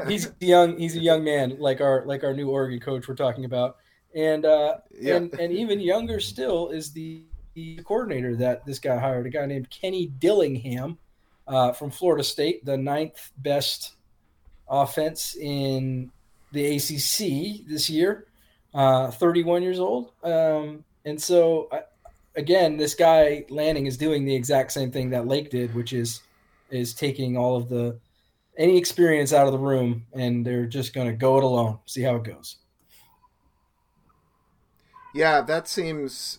he's 0.09 0.33
young. 0.40 0.76
He's 0.76 0.97
a 0.97 0.99
young 0.99 1.23
man, 1.23 1.57
like 1.61 1.81
our 1.81 2.05
like 2.05 2.25
our 2.25 2.35
new 2.35 2.50
Oregon 2.50 2.81
coach 2.81 3.07
we're 3.07 3.14
talking 3.14 3.45
about 3.45 3.76
and 4.15 4.45
uh, 4.45 4.79
yeah. 4.99 5.17
and 5.17 5.35
and 5.35 5.53
even 5.53 5.81
younger 5.81 6.21
still 6.21 6.69
is 6.69 6.93
the, 6.93 7.23
the, 7.55 7.77
coordinator 7.85 8.37
that 8.37 8.65
this 8.65 8.79
guy 8.79 8.99
hired, 8.99 9.27
a 9.27 9.31
guy 9.31 9.47
named 9.47 9.69
Kenny 9.71 10.07
Dillingham 10.07 10.99
uh, 11.47 11.73
from 11.73 11.91
Florida 11.91 12.25
State, 12.25 12.65
the 12.65 12.77
ninth 12.77 13.33
best 13.38 13.95
offense 14.69 15.37
in 15.37 16.11
the 16.53 16.77
ACC 16.77 17.67
this 17.67 17.91
year. 17.91 18.27
uh, 18.75 19.11
31 19.11 19.62
years 19.62 19.79
old. 19.79 20.12
Um, 20.23 20.85
and 21.05 21.21
so, 21.21 21.69
I, 21.73 21.83
again, 22.37 22.77
this 22.77 22.95
guy 22.95 23.45
Lanning 23.49 23.87
is 23.87 23.97
doing 23.97 24.25
the 24.25 24.35
exact 24.35 24.73
same 24.73 24.91
thing 24.91 25.11
that 25.11 25.27
Lake 25.27 25.50
did, 25.50 25.75
which 25.75 25.93
is 25.93 26.23
is 26.71 26.93
taking 26.93 27.37
all 27.37 27.57
of 27.57 27.69
the 27.69 27.99
any 28.59 28.77
experience 28.77 29.33
out 29.33 29.47
of 29.47 29.53
the 29.53 29.59
room, 29.59 30.05
and 30.12 30.45
they're 30.45 30.67
just 30.67 30.93
going 30.93 31.07
to 31.07 31.17
go 31.17 31.38
it 31.38 31.45
alone, 31.45 31.79
see 31.87 32.03
how 32.03 32.17
it 32.17 32.25
goes. 32.25 32.57
Yeah, 35.12 35.41
that 35.43 35.69
seems 35.69 36.38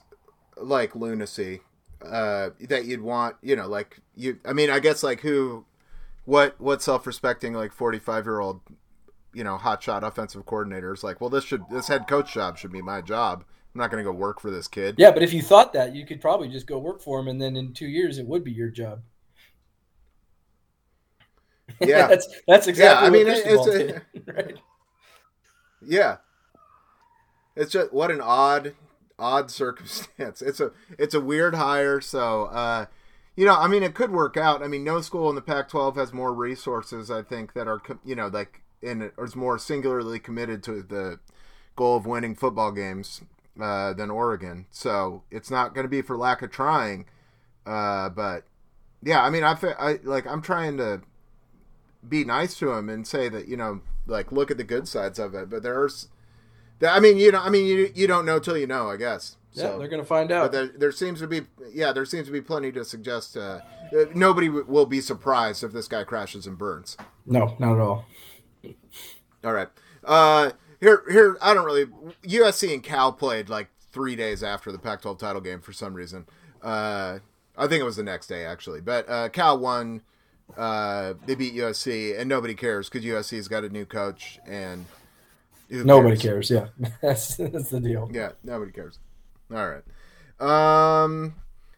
like 0.58 0.96
lunacy. 0.96 1.62
Uh, 2.02 2.52
that 2.62 2.86
you'd 2.86 3.02
want, 3.02 3.36
you 3.42 3.56
know, 3.56 3.68
like 3.68 4.00
you. 4.16 4.40
I 4.46 4.54
mean, 4.54 4.70
I 4.70 4.80
guess 4.80 5.04
like 5.04 5.20
who, 5.20 5.66
what, 6.24 6.60
what 6.60 6.82
self-respecting 6.82 7.54
like 7.54 7.74
forty-five-year-old, 7.74 8.62
you 9.34 9.44
know, 9.44 9.58
hotshot 9.58 10.04
offensive 10.04 10.46
coordinator 10.46 10.94
is 10.94 11.04
like, 11.04 11.20
well, 11.20 11.30
this 11.30 11.44
should 11.44 11.70
this 11.70 11.90
head 11.90 12.08
coach 12.08 12.34
job 12.34 12.58
should 12.58 12.72
be 12.72 12.82
my 12.82 13.02
job. 13.02 13.44
I'm 13.76 13.80
not 13.80 13.92
going 13.92 14.04
to 14.04 14.10
go 14.10 14.16
work 14.16 14.40
for 14.40 14.50
this 14.50 14.68
kid. 14.68 14.96
Yeah, 14.98 15.12
but 15.12 15.24
if 15.24 15.34
you 15.34 15.42
thought 15.42 15.74
that, 15.74 15.94
you 15.94 16.06
could 16.06 16.22
probably 16.22 16.48
just 16.48 16.68
go 16.68 16.80
work 16.80 17.02
for 17.02 17.20
him, 17.20 17.28
and 17.28 17.42
then 17.42 17.58
in 17.58 17.74
two 17.74 17.88
years, 17.88 18.18
it 18.18 18.26
would 18.28 18.44
be 18.46 18.52
your 18.52 18.70
job. 18.70 19.02
Yeah, 21.82 22.08
that's 22.08 22.28
that's 22.48 22.68
exactly. 22.68 23.02
Yeah, 23.02 23.08
I 23.08 23.10
mean, 23.10 23.28
what 23.28 23.38
it's 23.38 23.42
Cristobal 23.42 23.72
a- 23.72 23.78
did, 23.78 24.02
right? 24.36 24.58
Yeah. 25.82 26.18
It's 27.56 27.72
just 27.72 27.94
what 27.94 28.12
an 28.12 28.22
odd 28.22 28.76
odd 29.18 29.52
circumstance. 29.52 30.42
It's 30.42 30.60
a 30.60 30.72
it's 30.98 31.14
a 31.14 31.22
weird 31.22 31.56
hire, 31.56 32.02
so 32.02 32.46
uh 32.46 32.86
you 33.36 33.46
know, 33.46 33.56
I 33.56 33.68
mean 33.68 33.84
it 33.84 33.94
could 33.94 34.12
work 34.12 34.38
out. 34.38 34.62
I 34.62 34.68
mean, 34.68 34.84
no 34.84 35.02
school 35.02 35.30
in 35.30 35.36
the 35.36 35.42
Pac-12 35.42 35.96
has 35.96 36.12
more 36.12 36.34
resources, 36.34 37.10
I 37.10 37.22
think, 37.22 37.54
that 37.54 37.68
are 37.68 37.82
you 38.04 38.16
know, 38.16 38.28
like 38.28 38.62
in 38.82 39.12
or 39.18 39.26
is 39.26 39.36
more 39.36 39.58
singularly 39.58 40.20
committed 40.20 40.64
to 40.64 40.82
the 40.82 41.20
goal 41.76 41.98
of 41.98 42.06
winning 42.06 42.36
football 42.36 42.72
games 42.72 43.22
uh 43.62 43.94
than 43.94 44.10
Oregon. 44.10 44.68
So, 44.72 45.24
it's 45.32 45.52
not 45.52 45.74
going 45.74 45.86
to 45.86 45.90
be 45.90 46.02
for 46.02 46.18
lack 46.18 46.42
of 46.42 46.52
trying. 46.52 47.06
Uh 47.66 48.10
but 48.10 48.46
yeah, 49.02 49.24
I 49.24 49.30
mean, 49.30 49.44
I, 49.44 49.58
I 49.80 50.00
like 50.04 50.28
I'm 50.28 50.42
trying 50.42 50.78
to 50.78 51.02
be 52.08 52.24
nice 52.24 52.56
to 52.58 52.72
him 52.72 52.90
and 52.90 53.06
say 53.06 53.30
that 53.30 53.48
you 53.48 53.58
know 53.58 53.82
like 54.08 54.32
look 54.32 54.50
at 54.50 54.58
the 54.58 54.64
good 54.64 54.88
sides 54.88 55.20
of 55.20 55.36
it 55.36 55.50
but 55.50 55.64
there's 55.64 56.08
i 56.88 57.00
mean 57.00 57.18
you 57.18 57.32
know 57.32 57.42
i 57.42 57.50
mean 57.50 57.66
you, 57.66 57.92
you 57.96 58.08
don't 58.08 58.26
know 58.26 58.40
till 58.40 58.58
you 58.58 58.68
know 58.68 58.90
i 58.90 58.96
guess. 58.98 59.36
Yeah, 59.54 59.76
they're 59.78 59.88
going 59.88 60.02
to 60.02 60.08
find 60.08 60.32
out. 60.32 60.44
but 60.44 60.52
there, 60.52 60.68
there 60.68 60.92
seems 60.92 61.20
to 61.20 61.28
be 61.28 61.42
yeah 61.74 61.92
there 61.92 62.06
seems 62.06 62.28
to 62.28 62.32
be 62.32 62.40
plenty 62.42 62.72
to 62.72 62.86
suggest 62.86 63.36
uh, 63.36 63.60
uh, 63.92 64.06
nobody 64.14 64.48
w- 64.48 64.66
will 64.68 64.86
be 64.86 65.02
surprised 65.02 65.64
if 65.64 65.72
this 65.74 65.88
guy 65.88 66.04
crashes 66.04 66.46
and 66.46 66.58
burns. 66.58 66.96
No, 67.26 67.56
not 67.60 67.74
at 67.74 67.80
all. 67.80 68.06
all 69.44 69.54
right. 69.54 69.68
Uh 70.04 70.52
here 70.80 71.04
here 71.12 71.38
i 71.42 71.54
don't 71.54 71.66
really 71.66 71.88
usc 72.24 72.74
and 72.74 72.84
cal 72.84 73.12
played 73.12 73.50
like 73.50 73.68
three 73.92 74.16
days 74.16 74.42
after 74.44 74.72
the 74.72 74.80
pac 74.80 75.02
12 75.02 75.18
title 75.18 75.42
game 75.42 75.60
for 75.62 75.74
some 75.74 75.94
reason. 75.94 76.26
Uh 76.62 77.20
i 77.58 77.68
think 77.68 77.82
it 77.82 77.86
was 77.86 77.96
the 77.98 78.04
next 78.04 78.28
day 78.28 78.46
actually. 78.46 78.82
But 78.82 79.10
uh 79.10 79.30
cal 79.30 79.58
won 79.58 80.04
uh 80.58 81.16
they 81.26 81.36
beat 81.36 81.56
usc 81.56 82.18
and 82.20 82.30
nobody 82.30 82.54
cares 82.54 82.88
because 82.90 83.04
usc's 83.04 83.48
got 83.48 83.64
a 83.64 83.70
new 83.70 83.86
coach 83.86 84.40
and 84.48 84.86
Nobody 85.70 86.18
cares. 86.18 86.50
Yeah, 86.50 86.68
that's 87.02 87.36
that's 87.36 87.70
the 87.70 87.80
deal. 87.80 88.10
yeah 88.12 88.32
nobody 88.44 88.72
cares 88.72 89.00
all 89.52 89.68
right 89.68 89.84
um 90.40 91.36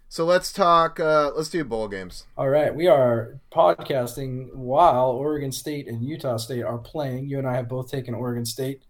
so 0.10 0.26
let's 0.26 0.52
talk 0.54 1.00
uh 1.00 1.32
let's 1.36 1.50
do 1.50 1.64
bowl 1.64 1.88
games 1.88 2.26
All 2.38 2.50
right, 2.50 2.74
we 2.74 2.88
are 2.88 3.40
podcasting 3.52 4.54
while 4.54 5.12
Oregon 5.12 5.52
State 5.52 5.88
and 5.88 6.04
Utah 6.04 6.38
State 6.38 6.64
are 6.64 6.78
playing. 6.78 7.28
You 7.30 7.38
and 7.40 7.48
I 7.48 7.56
have 7.56 7.68
both 7.70 7.90
taken 7.90 8.14
Oregon 8.14 8.46
State. 8.46 8.82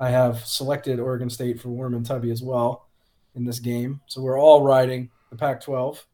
I 0.00 0.10
have 0.10 0.46
selected 0.46 1.00
Oregon 1.00 1.28
State 1.28 1.60
for 1.60 1.68
Worm 1.70 1.94
and 1.94 2.06
Tubby 2.06 2.30
as 2.30 2.42
well 2.42 2.86
in 3.34 3.44
this 3.44 3.58
game. 3.58 4.00
So 4.06 4.20
we're 4.22 4.38
all 4.40 4.62
riding 4.62 5.10
the 5.30 5.36
Pac-12. 5.36 6.04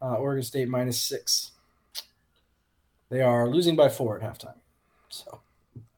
Uh, 0.00 0.14
Oregon 0.14 0.42
State 0.42 0.68
minus 0.68 0.98
six. 1.00 1.52
They 3.10 3.20
are 3.20 3.46
losing 3.48 3.76
by 3.76 3.88
four 3.90 4.18
at 4.18 4.22
halftime. 4.22 4.56
So 5.10 5.40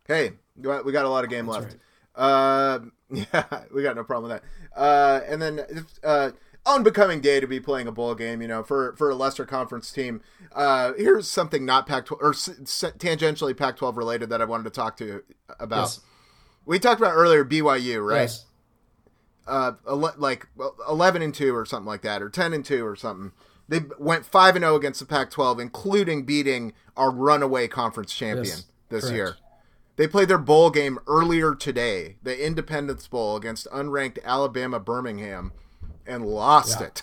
hey 0.09 0.33
we 0.57 0.63
got 0.93 1.05
a 1.05 1.09
lot 1.09 1.23
of 1.25 1.31
game 1.31 1.47
That's 1.47 1.59
left 1.61 1.77
Uh, 2.17 2.79
yeah, 3.11 3.45
we 3.75 3.83
got 3.83 3.95
no 3.97 4.03
problem 4.05 4.31
with 4.33 4.41
that. 4.41 4.79
Uh, 4.81 5.21
and 5.29 5.41
then 5.41 5.61
uh, 6.03 6.31
unbecoming 6.65 7.21
day 7.21 7.39
to 7.41 7.47
be 7.47 7.61
playing 7.61 7.87
a 7.87 7.93
bowl 7.93 8.15
game, 8.15 8.41
you 8.43 8.49
know, 8.49 8.63
for 8.63 8.95
for 8.97 9.11
a 9.11 9.15
lesser 9.15 9.45
conference 9.47 9.93
team. 9.93 10.21
Uh, 10.53 10.93
here's 10.97 11.29
something 11.29 11.65
not 11.65 11.87
Pac-12 11.87 12.17
or 12.21 12.31
s- 12.31 12.49
s- 12.49 12.93
tangentially 12.99 13.57
Pac-12 13.57 13.97
related 13.97 14.31
that 14.31 14.41
I 14.41 14.45
wanted 14.47 14.65
to 14.65 14.71
talk 14.71 14.97
to 14.97 15.05
you 15.07 15.25
about. 15.61 15.81
yes, 15.83 16.01
We 16.65 16.79
talked 16.79 17.01
about 17.01 17.13
earlier 17.15 17.45
BYU, 17.45 18.05
right? 18.07 18.23
yes, 18.23 18.47
Uh, 19.47 19.73
like 20.17 20.47
11 20.89 21.23
and 21.23 21.35
two 21.35 21.55
or 21.55 21.65
something 21.65 21.87
like 21.87 22.03
that, 22.03 22.21
or 22.23 22.29
10 22.31 22.53
and 22.53 22.65
two 22.65 22.85
or 22.85 22.97
something. 22.97 23.33
They 23.69 23.81
went 23.99 24.25
five 24.25 24.57
and 24.57 24.63
zero 24.65 24.75
against 24.77 25.01
the 25.01 25.07
Pac-12, 25.07 25.61
including 25.61 26.25
beating 26.25 26.73
our 26.97 27.11
runaway 27.11 27.69
conference 27.69 28.13
champion 28.15 28.45
Yes, 28.47 28.67
this 28.89 29.05
correct. 29.05 29.15
year. 29.17 29.37
They 29.97 30.07
played 30.07 30.29
their 30.29 30.39
bowl 30.39 30.71
game 30.71 30.99
earlier 31.07 31.55
today, 31.55 32.17
the 32.23 32.45
Independence 32.47 33.09
Bowl 33.09 33.37
against 33.37 33.67
unranked 33.71 34.19
Alabama 34.25 34.79
Birmingham, 34.79 35.53
and 36.07 36.27
lost 36.27 36.81
Yeah. 36.81 36.87
it. 36.89 37.03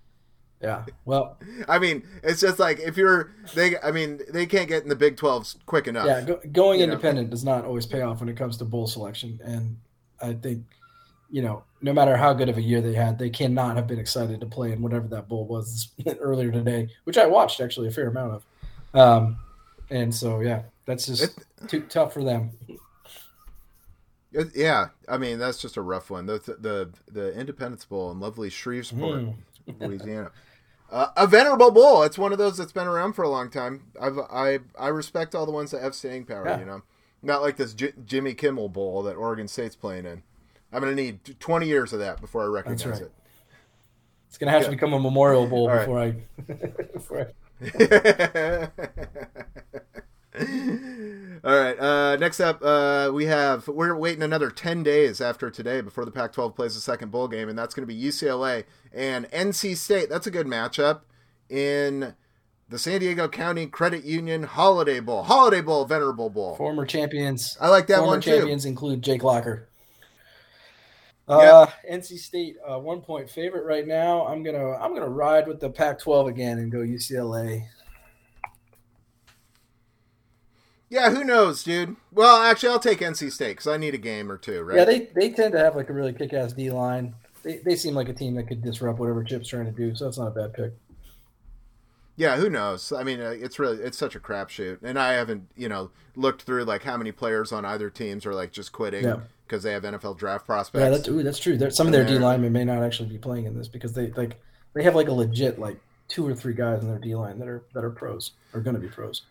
yeah. 0.60 0.84
Well, 1.04 1.38
I 1.68 1.78
mean, 1.78 2.02
it's 2.24 2.40
just 2.40 2.58
like 2.58 2.80
if 2.80 2.96
you're 2.96 3.30
they. 3.54 3.78
I 3.78 3.92
mean, 3.92 4.20
they 4.32 4.46
can't 4.46 4.68
get 4.68 4.82
in 4.82 4.88
the 4.88 4.96
Big 4.96 5.16
12s 5.16 5.56
quick 5.66 5.86
enough. 5.86 6.06
Yeah, 6.06 6.22
go, 6.22 6.40
going 6.52 6.80
you 6.80 6.86
know. 6.86 6.92
independent 6.94 7.30
does 7.30 7.44
not 7.44 7.64
always 7.64 7.86
pay 7.86 8.02
off 8.02 8.20
when 8.20 8.28
it 8.28 8.36
comes 8.36 8.56
to 8.58 8.64
bowl 8.64 8.86
selection, 8.88 9.38
and 9.44 9.76
I 10.20 10.32
think, 10.32 10.64
you 11.30 11.42
know, 11.42 11.62
no 11.82 11.92
matter 11.92 12.16
how 12.16 12.32
good 12.32 12.48
of 12.48 12.56
a 12.58 12.62
year 12.62 12.80
they 12.80 12.94
had, 12.94 13.18
they 13.18 13.30
cannot 13.30 13.76
have 13.76 13.86
been 13.86 13.98
excited 13.98 14.40
to 14.40 14.46
play 14.46 14.72
in 14.72 14.82
whatever 14.82 15.06
that 15.08 15.28
bowl 15.28 15.46
was 15.46 15.88
earlier 16.20 16.50
today, 16.50 16.88
which 17.04 17.16
I 17.18 17.26
watched 17.26 17.60
actually 17.60 17.88
a 17.88 17.92
fair 17.92 18.08
amount 18.08 18.32
of. 18.32 18.98
Um, 19.00 19.36
and 19.90 20.12
so 20.14 20.40
yeah, 20.40 20.62
that's 20.86 21.06
just 21.06 21.38
too 21.68 21.80
tough 21.82 22.12
for 22.12 22.22
them. 22.24 22.50
It- 24.32 24.54
yeah. 24.54 24.88
I 25.08 25.16
mean, 25.18 25.38
that's 25.38 25.58
just 25.58 25.76
a 25.76 25.82
rough 25.82 26.10
one. 26.10 26.26
The 26.26 26.38
the 26.58 26.90
the 27.10 27.32
Independence 27.38 27.84
Bowl 27.84 28.10
in 28.10 28.20
lovely 28.20 28.50
Shreveport, 28.50 29.20
Mm. 29.20 29.34
Louisiana. 29.80 30.30
Uh, 30.90 31.06
a 31.16 31.26
venerable 31.26 31.70
bowl. 31.70 32.02
It's 32.02 32.18
one 32.18 32.30
of 32.32 32.38
those 32.38 32.56
that's 32.58 32.72
been 32.72 32.86
around 32.86 33.14
for 33.14 33.22
a 33.22 33.28
long 33.28 33.50
time. 33.50 33.84
I've 34.00 34.18
I 34.30 34.58
I 34.78 34.88
respect 34.88 35.34
all 35.34 35.46
the 35.46 35.52
ones 35.52 35.70
that 35.70 35.82
have 35.82 35.94
staying 35.94 36.26
power. 36.26 36.44
Yeah. 36.46 36.58
You 36.60 36.66
know, 36.66 36.82
not 37.22 37.40
like 37.42 37.56
this 37.56 37.72
J- 37.74 37.94
Jimmy 38.04 38.34
Kimmel 38.34 38.68
Bowl 38.68 39.02
that 39.04 39.14
Oregon 39.16 39.48
State's 39.48 39.76
playing 39.76 40.04
in. 40.06 40.22
I'm 40.72 40.80
gonna 40.80 40.94
need 40.94 41.20
20 41.40 41.66
years 41.66 41.92
of 41.92 42.00
that 42.00 42.20
before 42.20 42.42
I 42.42 42.46
recognize 42.46 42.84
right. 42.86 43.02
it. 43.02 43.12
It's 44.28 44.36
gonna 44.38 44.50
have 44.52 44.62
Yeah. 44.62 44.66
to 44.68 44.72
become 44.72 44.92
a 44.92 45.00
memorial 45.00 45.46
bowl 45.46 45.68
right. 45.68 45.78
before 45.80 46.00
I. 46.00 46.10
before 46.92 47.28
I 47.60 48.68
All 51.44 51.56
right. 51.56 51.78
Uh, 51.78 52.16
next 52.16 52.40
up, 52.40 52.60
uh, 52.62 53.10
we 53.12 53.26
have 53.26 53.68
we're 53.68 53.94
waiting 53.94 54.22
another 54.22 54.50
ten 54.50 54.82
days 54.82 55.20
after 55.20 55.50
today 55.50 55.80
before 55.80 56.04
the 56.04 56.10
Pac-12 56.10 56.56
plays 56.56 56.74
the 56.74 56.80
second 56.80 57.10
bowl 57.10 57.28
game, 57.28 57.48
and 57.48 57.58
that's 57.58 57.74
going 57.74 57.86
to 57.86 57.94
be 57.94 58.00
UCLA 58.00 58.64
and 58.92 59.30
NC 59.30 59.76
State. 59.76 60.08
That's 60.08 60.26
a 60.26 60.30
good 60.30 60.46
matchup 60.46 61.02
in 61.48 62.14
the 62.68 62.78
San 62.78 63.00
Diego 63.00 63.28
County 63.28 63.66
Credit 63.66 64.04
Union 64.04 64.42
Holiday 64.44 64.98
Bowl. 65.00 65.22
Holiday 65.22 65.60
Bowl, 65.60 65.84
Venerable 65.84 66.30
Bowl. 66.30 66.56
former 66.56 66.86
champions. 66.86 67.56
I 67.60 67.68
like 67.68 67.86
that 67.88 67.98
former 67.98 68.12
one 68.12 68.20
too. 68.20 68.30
champions 68.30 68.64
include 68.64 69.02
Jake 69.02 69.22
Locker. 69.22 69.68
Uh, 71.28 71.66
NC 71.90 72.18
State, 72.18 72.56
uh, 72.68 72.78
one 72.78 73.00
point 73.00 73.30
favorite 73.30 73.64
right 73.64 73.86
now. 73.86 74.26
I'm 74.26 74.42
gonna 74.42 74.72
I'm 74.72 74.92
gonna 74.94 75.08
ride 75.08 75.46
with 75.46 75.60
the 75.60 75.70
Pac-12 75.70 76.28
again 76.28 76.58
and 76.58 76.72
go 76.72 76.78
UCLA. 76.78 77.66
Yeah, 80.94 81.10
who 81.10 81.24
knows, 81.24 81.64
dude? 81.64 81.96
Well, 82.12 82.40
actually, 82.40 82.68
I'll 82.68 82.78
take 82.78 83.00
NC 83.00 83.32
State 83.32 83.54
because 83.54 83.66
I 83.66 83.76
need 83.76 83.94
a 83.94 83.98
game 83.98 84.30
or 84.30 84.38
two, 84.38 84.62
right? 84.62 84.76
Yeah, 84.76 84.84
they, 84.84 85.08
they 85.12 85.30
tend 85.30 85.52
to 85.54 85.58
have 85.58 85.74
like 85.74 85.90
a 85.90 85.92
really 85.92 86.12
kick-ass 86.12 86.52
D 86.52 86.70
line. 86.70 87.16
They, 87.42 87.56
they 87.56 87.74
seem 87.74 87.94
like 87.96 88.08
a 88.08 88.12
team 88.12 88.36
that 88.36 88.44
could 88.44 88.62
disrupt 88.62 89.00
whatever 89.00 89.24
Chip's 89.24 89.48
trying 89.48 89.64
to 89.64 89.72
do, 89.72 89.92
so 89.96 90.04
that's 90.04 90.18
not 90.18 90.28
a 90.28 90.30
bad 90.30 90.54
pick. 90.54 90.72
Yeah, 92.14 92.36
who 92.36 92.48
knows? 92.48 92.92
I 92.92 93.02
mean, 93.02 93.20
uh, 93.20 93.30
it's 93.30 93.58
really 93.58 93.78
it's 93.82 93.98
such 93.98 94.14
a 94.14 94.20
crapshoot, 94.20 94.78
and 94.84 94.96
I 94.96 95.14
haven't 95.14 95.48
you 95.56 95.68
know 95.68 95.90
looked 96.14 96.42
through 96.42 96.62
like 96.62 96.84
how 96.84 96.96
many 96.96 97.10
players 97.10 97.50
on 97.50 97.64
either 97.64 97.90
teams 97.90 98.24
are 98.24 98.32
like 98.32 98.52
just 98.52 98.70
quitting 98.70 99.02
Yeah. 99.02 99.16
because 99.48 99.64
they 99.64 99.72
have 99.72 99.82
NFL 99.82 100.16
draft 100.16 100.46
prospects. 100.46 100.80
Yeah, 100.80 100.90
that's 100.90 101.08
ooh, 101.08 101.24
that's 101.24 101.40
true. 101.40 101.56
There, 101.58 101.70
some 101.70 101.88
of 101.88 101.92
their 101.92 102.04
D 102.06 102.20
linemen 102.20 102.52
may 102.52 102.64
not 102.64 102.84
actually 102.84 103.08
be 103.08 103.18
playing 103.18 103.46
in 103.46 103.58
this 103.58 103.66
because 103.66 103.94
they 103.94 104.12
like 104.12 104.40
they 104.74 104.84
have 104.84 104.94
like 104.94 105.08
a 105.08 105.12
legit 105.12 105.58
like 105.58 105.76
two 106.06 106.24
or 106.24 106.36
three 106.36 106.54
guys 106.54 106.82
in 106.82 106.88
their 106.88 107.00
D 107.00 107.16
line 107.16 107.40
that 107.40 107.48
are 107.48 107.64
that 107.74 107.82
are 107.82 107.90
pros 107.90 108.30
are 108.52 108.60
going 108.60 108.76
to 108.76 108.80
be 108.80 108.86
pros. 108.88 109.22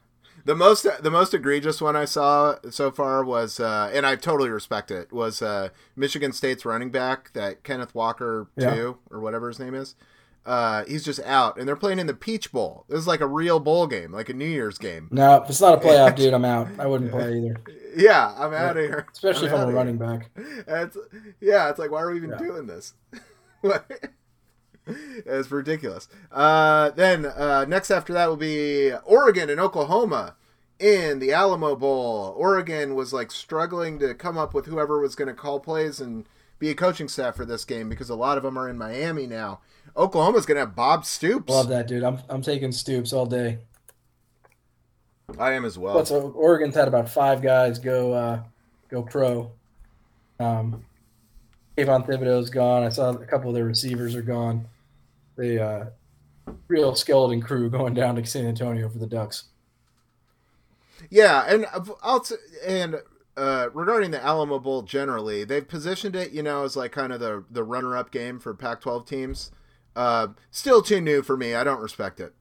The 0.46 0.56
most 0.56 0.86
the 1.02 1.10
most 1.12 1.34
egregious 1.34 1.82
one 1.82 1.96
I 1.96 2.04
saw 2.06 2.56
so 2.70 2.92
far 2.92 3.24
was, 3.24 3.60
uh, 3.62 3.90
and 3.94 4.06
I 4.06 4.16
totally 4.18 4.50
respect 4.50 4.92
it, 4.92 5.14
was 5.14 5.42
uh, 5.42 5.70
Michigan 5.96 6.34
State's 6.34 6.66
running 6.66 6.92
back 6.92 7.32
that 7.34 7.64
Kenneth 7.64 7.96
Walker 7.96 8.48
Yeah. 8.58 8.74
two 8.76 8.98
or 9.10 9.20
whatever 9.22 9.48
his 9.48 9.60
name 9.60 9.74
is. 9.74 9.96
Uh, 10.46 10.84
he's 10.84 11.06
just 11.06 11.22
out, 11.22 11.58
and 11.58 11.66
they're 11.66 11.78
playing 11.78 12.00
in 12.00 12.08
the 12.08 12.14
Peach 12.14 12.52
Bowl. 12.52 12.84
This 12.90 13.00
is 13.00 13.08
like 13.08 13.22
a 13.22 13.26
real 13.28 13.62
bowl 13.62 13.88
game, 13.88 14.12
like 14.12 14.28
a 14.28 14.34
New 14.34 14.44
Year's 14.44 14.78
game. 14.78 15.08
No, 15.10 15.42
if 15.42 15.50
it's 15.50 15.62
not 15.62 15.76
a 15.82 15.88
playoff, 15.88 16.18
dude, 16.18 16.34
I'm 16.34 16.44
out. 16.44 16.68
I 16.78 16.86
wouldn't 16.88 17.12
play 17.12 17.38
either. 17.38 17.62
Yeah, 17.96 18.34
I'm 18.38 18.54
out 18.54 18.76
of 18.76 18.84
here. 18.84 19.06
Especially 19.14 19.48
if 19.48 19.54
I'm 19.54 19.70
a 19.70 19.72
running 19.72 19.98
here. 19.98 20.06
back. 20.06 20.30
It's, 20.68 20.98
yeah, 21.40 21.70
it's 21.70 21.80
like, 21.80 21.92
why 21.92 22.02
are 22.02 22.12
we 22.12 22.18
even 22.18 22.32
Yeah. 22.32 22.38
doing 22.40 22.68
this? 22.68 22.94
it's 24.88 25.52
ridiculous. 25.52 26.08
Uh, 26.32 26.90
then 26.92 27.26
uh, 27.26 27.66
next 27.68 27.92
after 27.92 28.14
that 28.14 28.28
will 28.30 28.38
be 28.38 28.92
Oregon 29.06 29.50
and 29.50 29.60
Oklahoma 29.60 30.36
in 30.80 31.20
the 31.20 31.32
Alamo 31.32 31.76
Bowl. 31.76 32.34
Oregon 32.38 32.96
was 32.96 33.14
like 33.14 33.32
struggling 33.32 34.00
to 34.00 34.14
come 34.14 34.38
up 34.38 34.54
with 34.54 34.66
whoever 34.66 35.00
was 35.00 35.16
going 35.16 35.30
to 35.30 35.34
call 35.34 35.60
plays 35.60 36.00
and 36.00 36.26
be 36.60 36.70
a 36.70 36.76
coaching 36.76 37.08
staff 37.08 37.36
for 37.36 37.46
this 37.46 37.66
game 37.66 37.90
because 37.90 38.10
a 38.10 38.16
lot 38.16 38.38
of 38.38 38.44
them 38.44 38.58
are 38.58 38.70
in 38.70 38.78
Miami 38.78 39.28
now. 39.28 39.60
Oklahoma's 39.96 40.46
going 40.46 40.56
to 40.56 40.62
have 40.62 40.76
Bob 40.76 41.06
Stoops. 41.06 41.50
Love 41.50 41.70
that, 41.70 41.88
dude. 41.88 42.04
I'm 42.04 42.20
I'm 42.30 42.42
taking 42.42 42.72
Stoops 42.72 43.14
all 43.14 43.26
day. 43.26 43.60
I 45.40 45.54
am 45.54 45.66
as 45.66 45.78
well. 45.78 45.94
But 45.94 46.08
so 46.08 46.32
Oregon's 46.32 46.76
had 46.76 46.88
about 46.88 47.10
five 47.10 47.42
guys 47.42 47.80
go 47.80 48.14
uh, 48.14 48.44
go 48.90 49.04
pro. 49.04 49.52
Um, 50.40 50.84
Kayvon 51.78 52.08
Thibodeaux's 52.08 52.50
gone. 52.50 52.84
I 52.84 52.90
saw 52.90 53.10
a 53.12 53.26
couple 53.26 53.50
of 53.50 53.56
their 53.56 53.66
receivers 53.66 54.16
are 54.16 54.22
gone. 54.22 54.68
The 55.36 55.64
uh, 55.64 55.86
real 56.68 56.96
skeleton 56.96 57.42
crew 57.42 57.70
going 57.70 57.94
down 57.94 58.16
to 58.16 58.26
San 58.26 58.46
Antonio 58.46 58.90
for 58.90 59.00
the 59.00 59.08
Ducks. 59.08 59.46
Yeah, 61.10 61.44
and 61.48 61.66
I'll 62.02 62.20
t- 62.20 62.36
and 62.66 62.98
uh, 63.36 63.70
regarding 63.74 64.12
the 64.12 64.24
Alamo 64.24 64.60
Bowl 64.60 64.84
generally, 64.84 65.44
they've 65.44 65.68
positioned 65.68 66.16
it, 66.16 66.32
you 66.32 66.44
know, 66.44 66.64
as 66.64 66.76
like 66.76 66.92
kind 66.92 67.12
of 67.12 67.20
the 67.20 67.44
the 67.50 67.64
runner 67.64 67.98
up 67.98 68.12
game 68.12 68.40
for 68.40 68.54
Pac-12 68.54 69.08
teams. 69.08 69.52
Uh, 69.96 70.28
still 70.52 70.82
too 70.82 71.02
new 71.02 71.22
for 71.22 71.36
me. 71.36 71.56
I 71.56 71.64
don't 71.64 71.82
respect 71.82 72.20
it. 72.20 72.34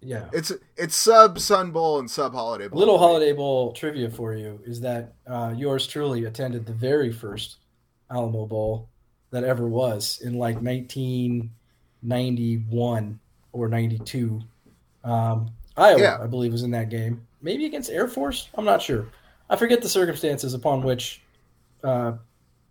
Yeah. 0.00 0.28
It's 0.32 0.52
it's 0.76 0.96
sub 0.96 1.38
Sun 1.38 1.70
Bowl 1.70 1.98
and 1.98 2.10
sub 2.10 2.32
Holiday 2.32 2.68
Bowl. 2.68 2.78
little. 2.78 2.98
Holiday 2.98 3.32
Bowl 3.32 3.72
trivia 3.72 4.10
for 4.10 4.34
you 4.34 4.60
is 4.64 4.80
that 4.80 5.14
uh, 5.26 5.54
yours 5.56 5.86
truly 5.86 6.24
attended 6.24 6.66
the 6.66 6.72
very 6.72 7.12
first 7.12 7.58
Alamo 8.12 8.46
Bowl 8.46 8.88
that 9.30 9.44
ever 9.44 9.66
was 9.66 10.20
in 10.22 10.34
like 10.34 10.56
1991 10.56 13.18
or 13.52 13.68
92. 13.68 14.40
Um, 15.04 15.50
Iowa, 15.76 16.00
Yeah. 16.00 16.18
I 16.20 16.26
believe, 16.26 16.52
was 16.52 16.62
in 16.62 16.70
that 16.72 16.90
game. 16.90 17.26
Maybe 17.40 17.64
against 17.66 17.90
Air 17.90 18.08
Force. 18.08 18.48
I'm 18.54 18.64
not 18.64 18.82
sure. 18.82 19.06
I 19.50 19.56
forget 19.56 19.82
the 19.82 19.88
circumstances 19.88 20.54
upon 20.54 20.82
which 20.82 21.22
uh, 21.82 22.12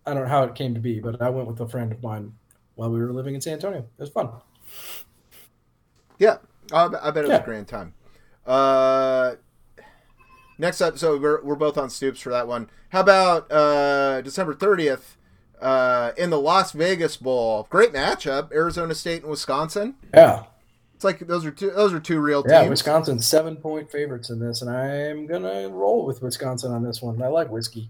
I 0.06 0.14
don't 0.14 0.24
know 0.24 0.30
how 0.30 0.44
it 0.44 0.56
came 0.56 0.74
to 0.74 0.80
be, 0.80 1.00
but 1.00 1.22
I 1.22 1.30
went 1.30 1.48
with 1.48 1.60
a 1.60 1.68
friend 1.68 1.92
of 1.92 2.02
mine 2.02 2.34
while 2.76 2.90
we 2.90 3.00
were 3.00 3.12
living 3.12 3.36
in 3.36 3.42
San 3.42 3.54
Antonio. 3.54 3.80
It 3.80 3.88
was 3.98 4.10
fun. 4.10 4.30
Yeah, 6.18 6.38
I 6.72 6.88
bet, 6.88 7.04
I 7.04 7.12
bet 7.12 7.26
it 7.26 7.30
was 7.30 7.40
a 7.40 7.44
grand 7.44 7.68
time. 7.68 7.94
Uh, 8.46 9.36
next 10.58 10.82
up, 10.82 10.98
so 10.98 11.18
we're 11.18 11.44
we're 11.44 11.56
both 11.56 11.78
on 11.78 11.90
Stoops 11.90 12.22
for 12.22 12.30
that 12.30 12.48
one. 12.48 12.70
How 12.90 13.02
about 13.02 13.52
uh, 13.52 14.22
December 14.22 14.54
thirtieth 14.54 15.18
uh, 15.62 16.12
in 16.18 16.30
the 16.30 16.40
Las 16.40 16.72
Vegas 16.72 17.18
Bowl? 17.18 17.68
Great 17.70 17.94
matchup, 17.94 18.52
Arizona 18.52 18.96
State 18.96 19.22
and 19.22 19.30
Wisconsin. 19.32 19.96
Yeah. 20.14 20.44
It's 20.96 21.04
like 21.04 21.20
those 21.20 21.46
are 21.46 21.52
two 21.52 21.72
those 21.72 21.94
are 21.94 22.00
two 22.00 22.20
real 22.20 22.44
Yeah, 22.48 22.60
teams. 22.62 22.70
Wisconsin's 22.70 23.26
seven 23.26 23.56
point 23.56 23.92
favorites 23.92 24.30
in 24.30 24.40
this, 24.40 24.62
and 24.62 24.70
I'm 24.70 25.26
gonna 25.26 25.68
roll 25.70 26.06
with 26.06 26.22
Wisconsin 26.22 26.72
on 26.72 26.84
this 26.84 27.02
one. 27.02 27.22
I 27.22 27.28
like 27.28 27.50
whiskey. 27.50 27.90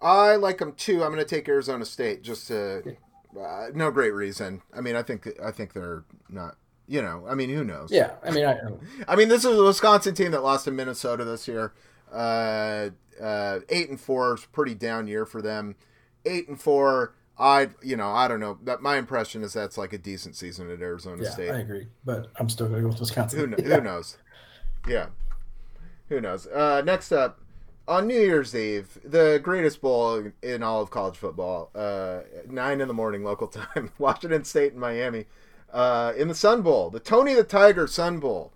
I 0.00 0.36
like 0.36 0.58
them 0.58 0.72
too. 0.72 1.02
I'm 1.02 1.10
going 1.12 1.24
to 1.24 1.24
take 1.24 1.48
Arizona 1.48 1.84
State 1.84 2.22
just 2.22 2.48
to 2.48 2.96
uh, 3.38 3.66
no 3.74 3.90
great 3.90 4.12
reason. 4.12 4.62
I 4.74 4.80
mean, 4.80 4.94
I 4.94 5.02
think 5.02 5.28
I 5.42 5.50
think 5.50 5.72
they're 5.72 6.04
not. 6.28 6.56
You 6.88 7.02
know, 7.02 7.24
I 7.28 7.34
mean, 7.34 7.50
who 7.50 7.64
knows? 7.64 7.90
Yeah, 7.90 8.12
I 8.22 8.30
mean, 8.30 8.46
I, 8.46 8.58
I 9.08 9.16
mean, 9.16 9.28
this 9.28 9.44
is 9.44 9.58
a 9.58 9.62
Wisconsin 9.64 10.14
team 10.14 10.30
that 10.30 10.44
lost 10.44 10.66
to 10.66 10.70
Minnesota 10.70 11.24
this 11.24 11.48
year. 11.48 11.72
Uh, 12.12 12.90
uh, 13.20 13.60
eight 13.68 13.88
and 13.88 14.00
four 14.00 14.34
is 14.34 14.46
pretty 14.46 14.74
down 14.74 15.06
year 15.06 15.26
for 15.26 15.40
them. 15.40 15.76
Eight 16.24 16.48
and 16.48 16.60
four, 16.60 17.14
I 17.38 17.70
you 17.82 17.96
know 17.96 18.10
I 18.10 18.28
don't 18.28 18.40
know. 18.40 18.58
That 18.64 18.82
my 18.82 18.96
impression 18.96 19.42
is 19.42 19.52
that's 19.52 19.78
like 19.78 19.92
a 19.92 19.98
decent 19.98 20.36
season 20.36 20.70
at 20.70 20.80
Arizona 20.80 21.22
yeah, 21.22 21.30
State. 21.30 21.50
I 21.50 21.58
agree, 21.60 21.86
but 22.04 22.30
I'm 22.36 22.48
still 22.48 22.68
gonna 22.68 22.82
go 22.82 22.88
with 22.88 23.00
Wisconsin. 23.00 23.38
Who, 23.38 23.56
kn- 23.56 23.70
who 23.70 23.80
knows? 23.82 24.18
Yeah. 24.88 25.06
Who 26.08 26.20
knows? 26.20 26.46
Uh, 26.46 26.82
next 26.84 27.10
up, 27.10 27.40
on 27.88 28.06
New 28.06 28.18
Year's 28.18 28.54
Eve, 28.54 28.98
the 29.04 29.40
greatest 29.42 29.80
bowl 29.80 30.30
in 30.42 30.62
all 30.62 30.82
of 30.82 30.90
college 30.90 31.16
football, 31.16 31.70
uh, 31.74 32.20
9 32.48 32.80
in 32.80 32.88
the 32.88 32.94
morning 32.94 33.24
local 33.24 33.46
time, 33.48 33.90
Washington 33.98 34.44
State 34.44 34.72
and 34.72 34.80
Miami, 34.80 35.26
uh, 35.72 36.12
in 36.16 36.28
the 36.28 36.34
Sun 36.34 36.62
Bowl, 36.62 36.90
the 36.90 37.00
Tony 37.00 37.34
the 37.34 37.44
Tiger 37.44 37.86
Sun 37.86 38.20
Bowl. 38.20 38.52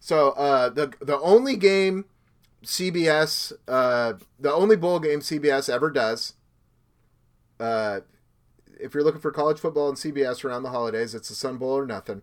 So 0.00 0.30
uh, 0.30 0.68
the 0.68 0.92
the 1.00 1.18
only 1.20 1.56
game 1.56 2.06
CBS, 2.64 3.52
uh, 3.68 4.14
the 4.38 4.52
only 4.52 4.76
bowl 4.76 5.00
game 5.00 5.20
CBS 5.20 5.68
ever 5.72 5.90
does. 5.90 6.34
Uh, 7.60 8.00
if 8.80 8.94
you're 8.94 9.04
looking 9.04 9.20
for 9.20 9.30
college 9.30 9.58
football 9.60 9.88
and 9.88 9.96
CBS 9.98 10.44
around 10.44 10.62
the 10.62 10.70
holidays, 10.70 11.14
it's 11.14 11.28
the 11.28 11.34
Sun 11.34 11.58
Bowl 11.58 11.76
or 11.78 11.86
nothing. 11.86 12.22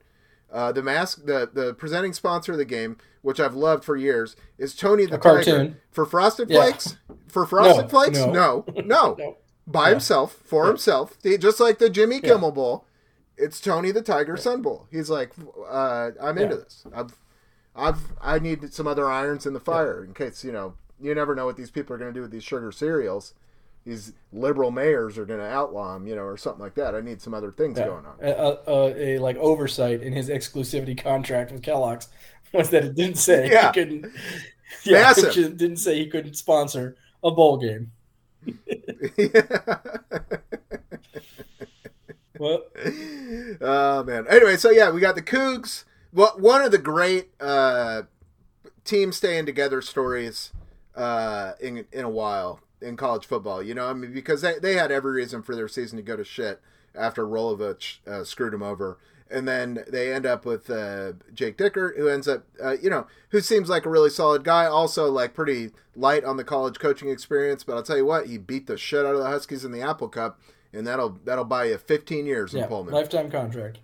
Uh, 0.52 0.71
the 0.71 0.82
mask, 0.82 1.25
the 1.25 1.49
the 1.54 1.73
presenting 1.75 2.12
sponsor 2.13 2.54
of 2.54 2.58
the 2.58 2.65
game, 2.65 2.97
which 3.21 3.39
I've 3.39 3.54
loved 3.54 3.84
for 3.86 3.95
years, 3.95 4.36
is 4.58 4.73
Tony 4.75 5.06
the 5.06 5.15
A 5.15 5.19
Tiger. 5.19 5.36
cartoon. 5.36 5.78
For 5.91 6.06
Frosted 6.06 6.49
Yeah. 6.49 6.63
Flakes, 6.63 6.97
for 7.28 7.45
Frosted 7.45 7.84
No, 7.86 7.88
Flakes, 7.89 8.17
no. 8.19 8.32
no, 8.32 8.65
no, 8.84 9.15
No. 9.19 9.38
by 9.67 9.86
Yeah. 9.86 9.89
himself 9.91 10.34
for 10.43 10.65
himself, 10.67 11.17
He- 11.21 11.38
just 11.38 11.60
like 11.60 11.78
the 11.78 11.89
Jimmy 11.89 12.15
Yeah. 12.15 12.34
Kimmel 12.34 12.52
Bowl. 12.52 12.86
It's 13.38 13.62
Tony 13.62 13.91
the 13.91 14.02
Tiger 14.02 14.36
Sun 14.36 14.63
Bowl. 14.63 14.88
He's 14.91 15.10
like, 15.10 15.32
uh, 15.69 16.12
I'm 16.19 16.38
into 16.38 16.58
this. 16.58 16.84
I've, 16.93 17.15
I've, 17.80 18.02
I 18.22 18.39
need 18.39 18.74
some 18.74 18.88
other 18.88 19.10
irons 19.10 19.46
in 19.46 19.54
the 19.54 19.60
fire 19.60 20.04
in 20.04 20.13
case 20.13 20.44
you 20.44 20.52
know. 20.52 20.76
You 21.02 21.15
never 21.15 21.34
know 21.34 21.46
what 21.46 21.56
these 21.58 21.72
people 21.72 21.96
are 21.96 21.98
going 22.00 22.13
to 22.13 22.18
do 22.18 22.22
with 22.22 22.32
these 22.32 22.44
sugar 22.44 22.72
cereals. 22.74 23.34
These 23.86 24.12
liberal 24.34 24.70
mayors 24.70 25.18
are 25.18 25.26
going 25.26 25.39
to 25.39 25.46
outlaw 25.46 25.94
them, 25.94 26.06
you 26.06 26.13
know, 26.15 26.24
or 26.24 26.36
something 26.36 26.62
like 26.62 26.76
that. 26.76 26.94
I 26.94 27.00
need 27.00 27.22
some 27.22 27.34
other 27.34 27.52
things 27.52 27.78
Yeah. 27.80 27.86
going 27.88 28.06
on. 28.06 28.15
A, 28.22 28.32
a, 28.32 28.58
a, 28.68 29.15
a, 29.15 29.18
like 29.20 29.38
oversight 29.38 30.02
in 30.04 30.12
his 30.12 30.28
exclusivity 30.30 31.02
contract 31.02 31.52
with 31.54 31.62
Kellogg's 31.63 32.10
was 32.54 32.70
that 32.72 32.84
it 32.84 32.96
didn't 32.96 33.18
say 33.18 33.50
Yeah. 33.50 33.68
he 33.68 33.74
couldn't. 33.74 34.06
Yeah, 34.84 35.02
Massive. 35.02 35.36
it 35.36 35.58
didn't 35.58 35.78
say 35.78 35.98
he 35.98 36.06
couldn't 36.08 36.36
sponsor 36.36 36.96
a 37.24 37.32
bowl 37.32 37.58
game. 37.58 37.92
Well, 42.38 42.63
oh 43.60 44.04
man. 44.04 44.26
Anyway, 44.30 44.56
so 44.56 44.70
yeah, 44.70 44.92
we 44.92 45.02
got 45.02 45.15
the 45.15 45.22
Cougs. 45.22 45.84
What 46.12 46.39
one 46.39 46.62
of 46.62 46.72
the 46.72 46.78
great 46.78 47.30
uh, 47.39 48.04
team 48.84 49.12
staying 49.12 49.45
together 49.45 49.82
stories 49.82 50.52
uh, 50.95 51.54
in 51.60 51.86
in 51.91 52.04
a 52.06 52.10
while 52.10 52.60
in 52.82 52.98
college 52.98 53.26
football. 53.26 53.62
You 53.62 53.74
know, 53.74 53.88
I 53.88 53.93
mean, 53.93 54.13
because 54.13 54.41
they 54.41 54.60
they 54.60 54.74
had 54.76 54.91
every 54.91 55.13
reason 55.13 55.41
for 55.41 55.56
their 55.56 55.67
season 55.67 55.98
to 55.98 56.04
go 56.04 56.15
to 56.15 56.24
shit 56.24 56.62
after 56.95 57.26
Rolovich 57.26 58.06
uh, 58.08 58.24
screwed 58.24 58.54
them 58.54 58.63
over. 58.63 58.98
And 59.32 59.48
then 59.48 59.84
they 59.88 60.12
end 60.12 60.26
up 60.26 60.43
with 60.43 60.72
uh, 60.72 61.13
Jake 61.36 61.56
Dickert, 61.56 61.95
who 61.98 62.08
ends 62.08 62.28
up, 62.28 62.45
uh, 62.63 62.78
you 62.82 62.89
know, 62.89 63.06
who 63.30 63.41
seems 63.41 63.69
like 63.69 63.86
a 63.86 63.89
really 63.89 64.10
solid 64.10 64.43
guy. 64.43 64.65
Also, 64.65 65.12
like 65.12 65.36
pretty 65.36 65.69
light 65.95 66.24
on 66.24 66.38
the 66.38 66.43
college 66.43 66.80
coaching 66.80 67.10
experience. 67.12 67.63
But 67.63 67.76
I'll 67.76 67.84
tell 67.84 67.98
you 67.98 68.08
what, 68.08 68.26
he 68.26 68.39
beat 68.39 68.65
the 68.65 68.76
shit 68.76 69.06
out 69.06 69.13
of 69.13 69.19
the 69.22 69.30
Huskies 69.30 69.63
in 69.63 69.72
the 69.72 69.84
Apple 69.84 70.08
Cup, 70.08 70.41
and 70.74 70.88
that'll 70.88 71.19
that'll 71.26 71.45
buy 71.45 71.65
you 71.65 71.78
15 71.78 72.26
years 72.26 72.56
in 72.56 72.63
Pullman. 72.63 72.91
lifetime 72.91 73.30
contract. 73.30 73.78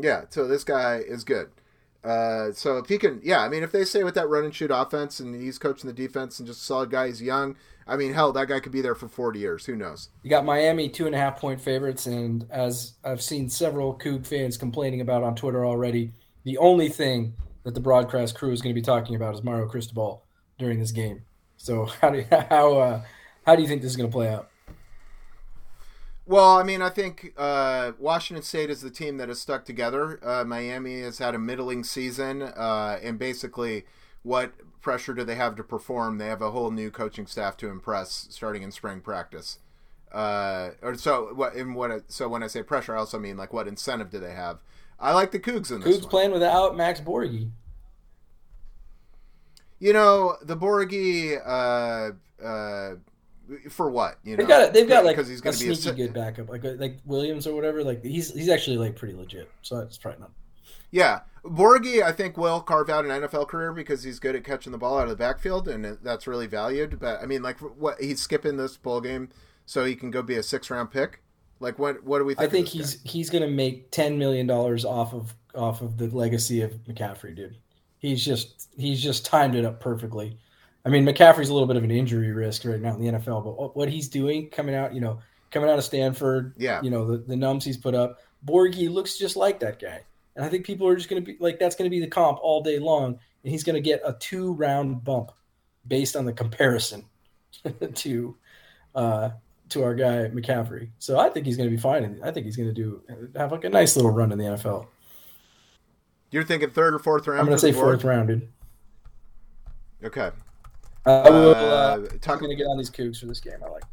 Yeah, 0.00 0.24
so 0.30 0.46
this 0.46 0.64
guy 0.64 0.96
is 0.96 1.24
good. 1.24 1.50
Uh, 2.04 2.52
so 2.52 2.78
if 2.78 2.88
he 2.88 2.98
can, 2.98 3.20
yeah, 3.24 3.40
I 3.40 3.48
mean, 3.48 3.64
if 3.64 3.72
they 3.72 3.84
stay 3.84 4.04
with 4.04 4.14
that 4.14 4.28
run 4.28 4.44
and 4.44 4.54
shoot 4.54 4.70
offense, 4.72 5.18
and 5.18 5.34
he's 5.34 5.58
coaching 5.58 5.88
the 5.88 5.94
defense, 5.94 6.38
and 6.38 6.46
just 6.46 6.62
a 6.62 6.64
solid 6.64 6.90
guy, 6.90 7.08
he's 7.08 7.20
young. 7.20 7.56
I 7.86 7.96
mean, 7.96 8.12
hell, 8.12 8.32
that 8.32 8.48
guy 8.48 8.60
could 8.60 8.72
be 8.72 8.80
there 8.80 8.94
for 8.94 9.08
forty 9.08 9.40
years. 9.40 9.66
Who 9.66 9.74
knows? 9.74 10.10
You 10.22 10.30
got 10.30 10.44
Miami 10.44 10.88
two 10.88 11.06
and 11.06 11.14
a 11.14 11.18
half 11.18 11.40
point 11.40 11.60
favorites, 11.60 12.06
and 12.06 12.46
as 12.50 12.94
I've 13.04 13.22
seen 13.22 13.48
several 13.48 13.98
Coug 13.98 14.24
fans 14.24 14.56
complaining 14.56 15.00
about 15.00 15.24
on 15.24 15.34
Twitter 15.34 15.66
already, 15.66 16.12
the 16.44 16.58
only 16.58 16.88
thing 16.88 17.34
that 17.64 17.74
the 17.74 17.80
broadcast 17.80 18.36
crew 18.36 18.52
is 18.52 18.62
going 18.62 18.72
to 18.72 18.80
be 18.80 18.84
talking 18.84 19.16
about 19.16 19.34
is 19.34 19.42
Mario 19.42 19.66
Cristobal 19.66 20.24
during 20.58 20.78
this 20.78 20.92
game. 20.92 21.22
So 21.56 21.86
how 21.86 22.10
do 22.10 22.18
you, 22.18 22.26
how 22.50 22.78
uh, 22.78 23.02
how 23.44 23.56
do 23.56 23.62
you 23.62 23.68
think 23.68 23.82
this 23.82 23.90
is 23.90 23.96
going 23.96 24.08
to 24.08 24.14
play 24.14 24.28
out? 24.28 24.48
Well, 26.28 26.58
I 26.58 26.64
mean, 26.64 26.82
I 26.82 26.90
think 26.90 27.32
uh, 27.36 27.92
Washington 27.98 28.42
State 28.42 28.68
is 28.68 28.80
the 28.80 28.90
team 28.90 29.16
that 29.18 29.28
has 29.28 29.40
stuck 29.40 29.64
together. 29.64 30.18
Uh, 30.26 30.44
Miami 30.44 31.00
has 31.02 31.18
had 31.18 31.36
a 31.36 31.38
middling 31.38 31.84
season, 31.84 32.42
uh, 32.42 32.98
and 33.00 33.16
basically, 33.16 33.84
what 34.24 34.52
pressure 34.80 35.14
do 35.14 35.22
they 35.22 35.36
have 35.36 35.54
to 35.54 35.62
perform? 35.62 36.18
They 36.18 36.26
have 36.26 36.42
a 36.42 36.50
whole 36.50 36.72
new 36.72 36.90
coaching 36.90 37.28
staff 37.28 37.56
to 37.58 37.68
impress, 37.68 38.26
starting 38.30 38.62
in 38.62 38.72
spring 38.72 39.00
practice. 39.00 39.60
Uh, 40.10 40.70
or 40.82 40.96
so 40.96 41.32
what? 41.34 41.54
In 41.54 41.74
what? 41.74 42.10
So 42.10 42.28
when 42.28 42.42
I 42.42 42.48
say 42.48 42.62
pressure, 42.64 42.96
I 42.96 42.98
also 42.98 43.20
mean 43.20 43.36
like 43.36 43.52
what 43.52 43.68
incentive 43.68 44.10
do 44.10 44.18
they 44.18 44.34
have? 44.34 44.58
I 44.98 45.12
like 45.12 45.30
the 45.30 45.38
Cougs 45.38 45.70
in 45.70 45.80
this 45.80 45.98
Cougs 45.98 46.00
one. 46.02 46.10
playing 46.10 46.30
without 46.32 46.76
Max 46.76 47.00
Borghi. 47.00 47.50
You 49.78 49.92
know, 49.92 50.36
the 50.42 50.56
Borghi 50.56 51.38
uh, 51.44 52.44
uh, 52.44 52.96
for 53.70 53.90
what? 53.90 54.18
You 54.24 54.32
know, 54.32 54.38
They've 54.38 54.48
got 54.48 54.72
they've 54.72 54.88
got 54.88 55.04
like 55.04 55.16
because 55.16 55.28
he's 55.28 55.40
a 55.40 55.42
going 55.42 55.56
to 55.56 55.64
be 55.64 55.70
a 55.70 55.74
sneaky 55.74 55.96
si- 55.96 56.02
good 56.04 56.14
backup, 56.14 56.48
like 56.48 56.64
like 56.64 56.98
Williams 57.04 57.46
or 57.46 57.54
whatever. 57.54 57.82
Like 57.84 58.04
he's 58.04 58.32
he's 58.32 58.48
actually 58.48 58.78
like 58.78 58.96
pretty 58.96 59.14
legit, 59.14 59.50
so 59.62 59.78
it's 59.78 59.98
probably 59.98 60.20
not. 60.20 60.30
Yeah, 60.90 61.20
Borghi, 61.44 62.02
I 62.02 62.12
think 62.12 62.36
will 62.36 62.60
carve 62.60 62.88
out 62.88 63.04
an 63.04 63.10
NFL 63.10 63.48
career 63.48 63.72
because 63.72 64.02
he's 64.02 64.18
good 64.18 64.36
at 64.36 64.44
catching 64.44 64.72
the 64.72 64.78
ball 64.78 64.98
out 64.98 65.04
of 65.04 65.10
the 65.10 65.16
backfield, 65.16 65.68
and 65.68 65.98
that's 66.02 66.26
really 66.26 66.46
valued. 66.46 66.98
But 67.00 67.20
I 67.22 67.26
mean, 67.26 67.42
like, 67.42 67.58
what 67.58 68.00
he's 68.00 68.20
skipping 68.20 68.56
this 68.56 68.76
bowl 68.76 69.00
game 69.00 69.30
so 69.64 69.84
he 69.84 69.94
can 69.94 70.10
go 70.10 70.22
be 70.22 70.36
a 70.36 70.42
six 70.42 70.70
round 70.70 70.90
pick. 70.90 71.22
Like, 71.60 71.78
what 71.78 72.04
what 72.04 72.18
do 72.18 72.24
we 72.24 72.34
think 72.34 72.48
I 72.48 72.50
think? 72.50 72.66
of 72.68 72.72
this 72.72 72.92
he's 73.02 73.12
he's 73.12 73.30
gonna 73.30 73.48
make 73.48 73.90
ten 73.90 74.18
million 74.18 74.46
dollars 74.46 74.84
off 74.84 75.14
of 75.14 75.34
off 75.54 75.80
of 75.82 75.96
the 75.98 76.06
legacy 76.08 76.62
of 76.62 76.72
McCaffrey, 76.84 77.34
dude. 77.34 77.56
He's 77.98 78.24
just 78.24 78.68
he's 78.76 79.02
just 79.02 79.24
timed 79.24 79.54
it 79.54 79.64
up 79.64 79.80
perfectly. 79.80 80.38
I 80.86 80.88
mean, 80.88 81.04
McCaffrey's 81.04 81.48
a 81.48 81.52
little 81.52 81.66
bit 81.66 81.76
of 81.76 81.82
an 81.84 81.90
injury 81.90 82.30
risk 82.32 82.64
right 82.64 82.80
now 82.80 82.94
in 82.94 83.00
the 83.02 83.08
NFL, 83.18 83.42
but 83.42 83.76
what- 83.76 83.88
he's 83.88 84.08
doing 84.08 84.48
coming 84.50 84.74
out, 84.74 84.94
you 84.94 85.00
know, 85.00 85.18
coming 85.50 85.68
out 85.68 85.78
of 85.78 85.84
Stanford, 85.84 86.54
Yeah. 86.56 86.80
you 86.80 86.90
know, 86.90 87.04
the, 87.10 87.18
the 87.18 87.36
numbs 87.36 87.64
he's 87.64 87.76
put 87.76 87.94
up, 87.94 88.20
Borghi 88.46 88.88
looks 88.88 89.18
just 89.18 89.34
like 89.36 89.58
that 89.60 89.80
guy. 89.80 90.02
And 90.36 90.44
I 90.44 90.48
think 90.48 90.64
people 90.64 90.86
are 90.86 90.94
just 90.94 91.08
going 91.08 91.24
to 91.24 91.32
be 91.32 91.36
like, 91.40 91.58
that's 91.58 91.74
going 91.74 91.90
to 91.90 91.94
be 91.94 92.00
the 92.00 92.06
comp 92.06 92.38
all 92.40 92.62
day 92.62 92.78
long. 92.78 93.18
And 93.42 93.50
he's 93.50 93.64
going 93.64 93.74
to 93.74 93.80
get 93.80 94.00
a 94.04 94.12
two 94.12 94.52
round 94.52 95.02
bump 95.02 95.32
based 95.88 96.14
on 96.14 96.24
the 96.24 96.32
comparison 96.32 97.04
to, 97.94 98.36
uh, 98.94 99.30
to 99.70 99.82
our 99.82 99.94
guy 99.94 100.28
McCaffrey. 100.28 100.90
So 100.98 101.18
I 101.18 101.30
think 101.30 101.46
he's 101.46 101.56
going 101.56 101.68
to 101.68 101.74
be 101.74 101.80
fine. 101.80 102.04
And 102.04 102.22
I 102.22 102.30
think 102.30 102.46
he's 102.46 102.56
going 102.56 102.68
to 102.68 102.74
do 102.74 103.02
have 103.34 103.50
like 103.50 103.64
a 103.64 103.70
nice 103.70 103.96
little 103.96 104.10
run 104.12 104.30
in 104.30 104.38
the 104.38 104.44
NFL. 104.44 104.86
You're 106.30 106.44
thinking 106.44 106.70
third 106.70 106.94
or 106.94 106.98
fourth 106.98 107.26
round? 107.26 107.40
I'm 107.40 107.46
going 107.46 107.56
to 107.56 107.60
say 107.60 107.72
fourth 107.72 108.04
round, 108.04 108.28
dude. 108.28 108.48
Okay. 110.04 110.30
Uh, 111.06 111.20
I 111.22 111.30
will, 111.30 111.50
Uh, 111.54 111.58
uh, 111.58 112.06
I'm 112.12 112.18
talk- 112.18 112.40
going 112.40 112.50
to 112.50 112.56
get 112.56 112.66
on 112.66 112.76
these 112.78 112.90
Cougs 112.90 113.20
for 113.20 113.26
this 113.26 113.40
game. 113.40 113.62
I 113.64 113.68
like. 113.68 113.84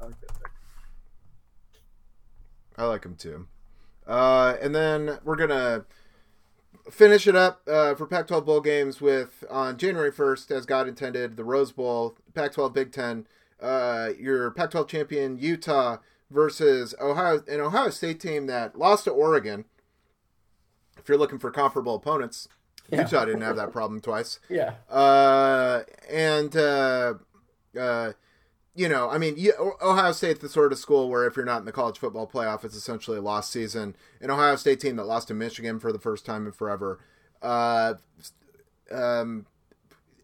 I 0.00 0.04
like 0.04 0.20
that 0.20 0.28
pick. 0.42 0.50
I 2.76 2.84
like 2.84 3.04
him 3.04 3.16
too. 3.16 3.46
Uh, 4.06 4.56
and 4.60 4.74
then 4.74 5.18
we're 5.24 5.34
gonna 5.36 5.84
finish 6.90 7.26
it 7.26 7.34
up 7.34 7.62
uh, 7.66 7.94
for 7.94 8.06
Pac-12 8.06 8.44
bowl 8.44 8.60
games 8.60 9.00
with 9.00 9.42
on 9.50 9.76
January 9.78 10.12
1st, 10.12 10.50
as 10.52 10.66
God 10.66 10.86
intended, 10.86 11.36
the 11.36 11.42
Rose 11.44 11.72
Bowl, 11.72 12.16
Pac-12 12.34 12.72
Big 12.72 12.92
Ten. 12.92 13.26
Uh, 13.60 14.10
your 14.20 14.50
Pac-12 14.52 14.86
champion 14.86 15.38
Utah 15.38 15.96
versus 16.30 16.94
Ohio, 17.00 17.42
an 17.48 17.60
Ohio 17.60 17.88
State 17.90 18.20
team 18.20 18.46
that 18.46 18.78
lost 18.78 19.04
to 19.04 19.10
Oregon. 19.10 19.64
If 20.98 21.08
you're 21.08 21.18
looking 21.18 21.38
for 21.38 21.50
comparable 21.50 21.94
opponents, 21.94 22.46
Yeah. 22.90 23.00
Utah 23.02 23.24
didn't 23.24 23.40
have 23.42 23.56
that 23.56 23.72
problem 23.72 24.00
twice. 24.00 24.38
Yeah. 24.48 24.74
And 26.38 26.56
uh, 26.56 27.14
uh, 27.78 28.12
you 28.74 28.88
know, 28.88 29.08
I 29.08 29.18
mean, 29.18 29.36
Ohio 29.82 30.12
State's 30.12 30.40
the 30.40 30.48
sort 30.48 30.72
of 30.72 30.78
school 30.78 31.08
where 31.08 31.26
if 31.26 31.36
you're 31.36 31.46
not 31.46 31.60
in 31.60 31.64
the 31.64 31.72
college 31.72 31.98
football 31.98 32.26
playoff, 32.26 32.64
it's 32.64 32.74
essentially 32.76 33.18
a 33.18 33.22
lost 33.22 33.50
season. 33.50 33.96
An 34.20 34.30
Ohio 34.30 34.56
State 34.56 34.80
team 34.80 34.96
that 34.96 35.04
lost 35.04 35.28
to 35.28 35.34
Michigan 35.34 35.78
for 35.80 35.92
the 35.92 35.98
first 35.98 36.26
time 36.26 36.46
in 36.46 36.52
forever. 36.52 37.00
Uh, 37.42 37.94
um, 38.90 39.46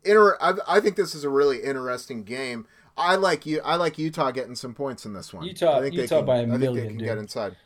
inter- 0.05 0.37
I, 0.40 0.55
I 0.68 0.81
think 0.81 0.96
this 0.96 1.14
is 1.14 1.25
a 1.25 1.29
really 1.31 1.62
interesting 1.62 2.25
game. 2.25 2.66
I 2.96 3.16
like 3.16 3.46
you. 3.46 3.61
I 3.64 3.77
like 3.77 3.98
Utah 3.98 4.31
getting 4.33 4.55
some 4.55 4.75
points 4.75 5.07
in 5.07 5.14
this 5.14 5.33
one. 5.33 5.44
Utah- 5.46 5.79
I 5.79 5.81
think 5.81 5.94
they 5.96 6.03
Utah 6.03 6.16
can- 6.18 6.27
by 6.27 6.37
a 6.37 6.42
I 6.42 6.46
think 6.46 6.59
million, 6.61 6.75
they 6.85 6.88
can 6.88 6.98
dude. 6.98 7.07
get 7.09 7.18
inside. 7.18 7.57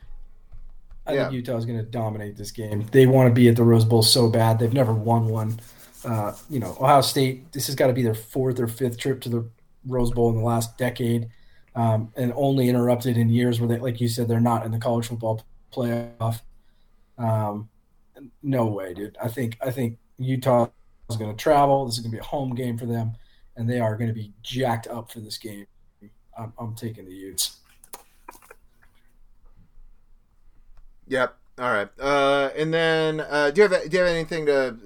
I 1.09 1.15
Yeah. 1.15 1.23
think 1.25 1.35
Utah's 1.35 1.65
going 1.67 1.79
to 1.79 1.85
dominate 1.85 2.37
this 2.37 2.51
game. 2.51 2.87
They 2.91 3.07
want 3.07 3.29
to 3.29 3.35
be 3.35 3.49
at 3.49 3.55
the 3.57 3.63
Rose 3.63 3.85
Bowl 3.85 4.03
so 4.03 4.29
bad. 4.29 4.59
They've 4.59 4.73
never 4.73 4.93
won 4.93 5.29
one. 5.29 5.61
Uh, 6.05 6.33
you 6.51 6.59
know, 6.59 6.77
Ohio 6.81 7.01
State. 7.01 7.53
This 7.53 7.67
has 7.67 7.75
got 7.75 7.89
to 7.89 7.93
be 7.93 8.03
their 8.03 8.15
fourth 8.15 8.61
or 8.61 8.69
fifth 8.69 8.99
trip 8.99 9.21
to 9.23 9.29
the 9.29 9.49
Rose 9.87 10.11
Bowl 10.11 10.31
in 10.31 10.37
the 10.37 10.43
last 10.43 10.77
decade, 10.79 11.29
um, 11.75 12.13
and 12.17 12.33
only 12.37 12.69
interrupted 12.69 13.17
in 13.17 13.29
years 13.29 13.61
where 13.61 13.69
they, 13.69 13.79
like 13.79 14.01
you 14.01 14.09
said, 14.09 14.29
they're 14.29 14.41
not 14.41 14.65
in 14.65 14.73
the 14.73 14.79
college 14.79 15.07
football 15.07 15.45
playoff. 15.73 16.41
Um, 17.19 17.69
no 18.43 18.67
way, 18.67 18.95
dude. 18.95 19.17
I 19.23 19.29
think 19.29 19.57
I 19.61 19.71
think 19.71 19.99
Utah 20.19 20.69
is 21.11 21.17
going 21.17 21.35
to 21.35 21.43
travel. 21.43 21.87
This 21.87 21.97
is 21.97 22.01
going 22.01 22.11
to 22.13 22.17
be 22.17 22.21
a 22.21 22.25
home 22.25 22.55
game 22.55 22.77
for 22.79 22.87
them, 22.87 23.13
and 23.57 23.69
they 23.69 23.81
are 23.81 23.97
going 23.97 24.09
to 24.09 24.15
be 24.15 24.33
jacked 24.43 24.87
up 24.87 25.11
for 25.11 25.21
this 25.21 25.39
game. 25.39 25.67
I'm, 26.39 26.53
I'm 26.59 26.75
taking 26.75 27.07
the 27.07 27.13
Utes. 27.13 27.59
Yep. 31.09 31.37
All 31.59 31.73
right. 31.73 31.89
Uh, 31.99 32.26
and 32.57 32.73
then, 32.75 33.21
uh, 33.21 33.51
do 33.51 33.63
you 33.63 33.69
have 33.69 33.91
do 33.91 33.97
you 33.97 34.03
have 34.05 34.13
anything 34.13 34.47
to 34.47 34.77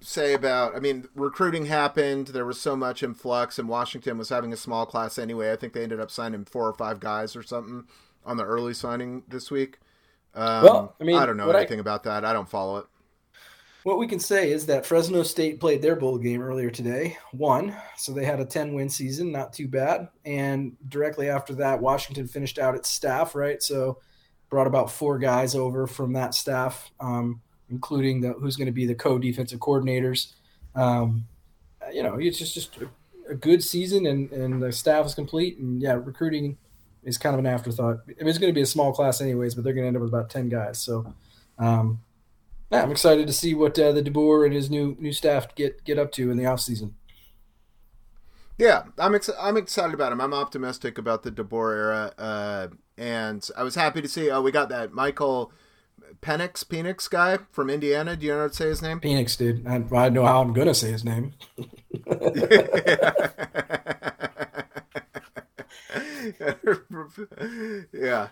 say 0.00 0.34
about? 0.34 0.74
I 0.76 0.80
mean, 0.80 1.08
recruiting 1.14 1.66
happened. 1.66 2.28
There 2.28 2.44
was 2.44 2.60
so 2.60 2.76
much 2.76 3.02
in 3.02 3.14
flux, 3.14 3.58
and 3.58 3.68
Washington 3.68 4.18
was 4.18 4.28
having 4.28 4.52
a 4.52 4.56
small 4.56 4.86
class 4.86 5.18
anyway. 5.18 5.52
I 5.52 5.56
think 5.56 5.72
they 5.72 5.82
ended 5.82 6.00
up 6.00 6.10
signing 6.10 6.44
four 6.44 6.66
or 6.66 6.72
five 6.74 7.00
guys 7.00 7.34
or 7.36 7.42
something 7.42 7.84
on 8.24 8.36
the 8.36 8.44
early 8.44 8.74
signing 8.74 9.22
this 9.28 9.50
week. 9.50 9.78
Um, 10.34 10.62
Well, 10.64 10.96
I 11.00 11.04
mean, 11.04 11.16
I 11.16 11.26
don't 11.26 11.36
know 11.36 11.46
what 11.46 11.56
I- 11.56 11.60
anything 11.60 11.80
about 11.80 12.04
that. 12.04 12.24
I 12.24 12.32
don't 12.32 12.48
follow 12.48 12.78
it. 12.78 12.86
What 13.82 13.98
we 13.98 14.06
can 14.06 14.20
say 14.20 14.52
is 14.52 14.66
that 14.66 14.84
Fresno 14.84 15.22
State 15.22 15.58
played 15.58 15.80
their 15.80 15.96
bowl 15.96 16.18
game 16.18 16.42
earlier 16.42 16.68
today, 16.70 17.16
won, 17.32 17.74
so 17.96 18.12
they 18.12 18.26
had 18.26 18.38
a 18.38 18.44
10 18.44 18.74
win 18.74 18.90
season, 18.90 19.32
not 19.32 19.54
too 19.54 19.68
bad. 19.68 20.08
And 20.26 20.76
directly 20.86 21.30
after 21.30 21.54
that, 21.54 21.80
Washington 21.80 22.28
finished 22.28 22.58
out 22.58 22.74
its 22.74 22.90
staff, 22.90 23.34
right? 23.34 23.62
So 23.62 23.98
brought 24.50 24.66
about 24.66 24.90
four 24.90 25.18
guys 25.18 25.54
over 25.54 25.86
from 25.86 26.12
that 26.12 26.34
staff, 26.34 26.90
um, 27.00 27.40
including 27.70 28.20
the 28.20 28.32
who's 28.34 28.56
going 28.56 28.66
to 28.66 28.72
be 28.72 28.84
the 28.84 28.94
co 28.94 29.18
defensive 29.18 29.60
coordinators. 29.60 30.32
Um, 30.74 31.26
you 31.92 32.02
know, 32.02 32.16
it's 32.16 32.38
just, 32.38 32.54
just 32.54 32.76
a, 33.28 33.34
good 33.34 33.62
season, 33.62 34.06
and, 34.06 34.30
and 34.32 34.62
the 34.62 34.72
staff 34.72 35.06
is 35.06 35.14
complete. 35.14 35.56
And 35.58 35.80
yeah, 35.80 35.92
recruiting 35.92 36.58
is 37.04 37.16
kind 37.16 37.34
of 37.34 37.38
an 37.38 37.46
afterthought. 37.46 38.00
It 38.08 38.24
was 38.24 38.38
going 38.38 38.52
to 38.52 38.54
be 38.54 38.62
a 38.62 38.66
small 38.66 38.92
class, 38.92 39.20
anyways, 39.20 39.54
but 39.54 39.64
they're 39.64 39.72
going 39.72 39.84
to 39.84 39.88
end 39.88 39.96
up 39.96 40.02
with 40.02 40.12
about 40.12 40.30
10 40.30 40.48
guys. 40.48 40.78
So, 40.78 41.14
um, 41.58 42.00
yeah, 42.70 42.82
I'm 42.82 42.90
excited 42.90 43.26
to 43.26 43.32
see 43.32 43.54
what 43.54 43.78
uh, 43.78 43.92
the 43.92 44.02
DeBoer 44.02 44.44
and 44.44 44.54
his 44.54 44.70
new 44.70 44.96
new 45.00 45.12
staff 45.12 45.54
get 45.54 45.82
get 45.84 45.98
up 45.98 46.12
to 46.12 46.30
in 46.30 46.36
the 46.36 46.44
offseason. 46.44 46.92
Yeah, 48.60 48.82
I'm 48.98 49.14
ex- 49.14 49.30
I'm 49.40 49.56
excited 49.56 49.94
about 49.94 50.12
him. 50.12 50.20
I'm 50.20 50.34
optimistic 50.34 50.98
about 50.98 51.22
the 51.22 51.32
DeBoer 51.32 51.74
era, 51.74 52.12
uh, 52.18 52.68
and 52.98 53.48
I 53.56 53.62
was 53.62 53.74
happy 53.74 54.02
to 54.02 54.08
see. 54.08 54.30
Oh, 54.30 54.42
we 54.42 54.52
got 54.52 54.68
that 54.68 54.92
Michael 54.92 55.50
Penix 56.20 56.62
Penix 56.62 57.08
guy 57.08 57.38
from 57.52 57.70
Indiana. 57.70 58.16
Do 58.16 58.26
you 58.26 58.32
know 58.32 58.40
how 58.40 58.48
to 58.48 58.54
say 58.54 58.66
his 58.66 58.82
name? 58.82 59.00
Phoenix, 59.00 59.34
dude. 59.34 59.66
I, 59.66 59.82
I 59.96 60.10
know 60.10 60.26
how 60.26 60.42
I'm 60.42 60.52
gonna 60.52 60.74
say 60.74 60.92
his 60.92 61.06
name. 61.06 61.32
yeah. 67.94 68.28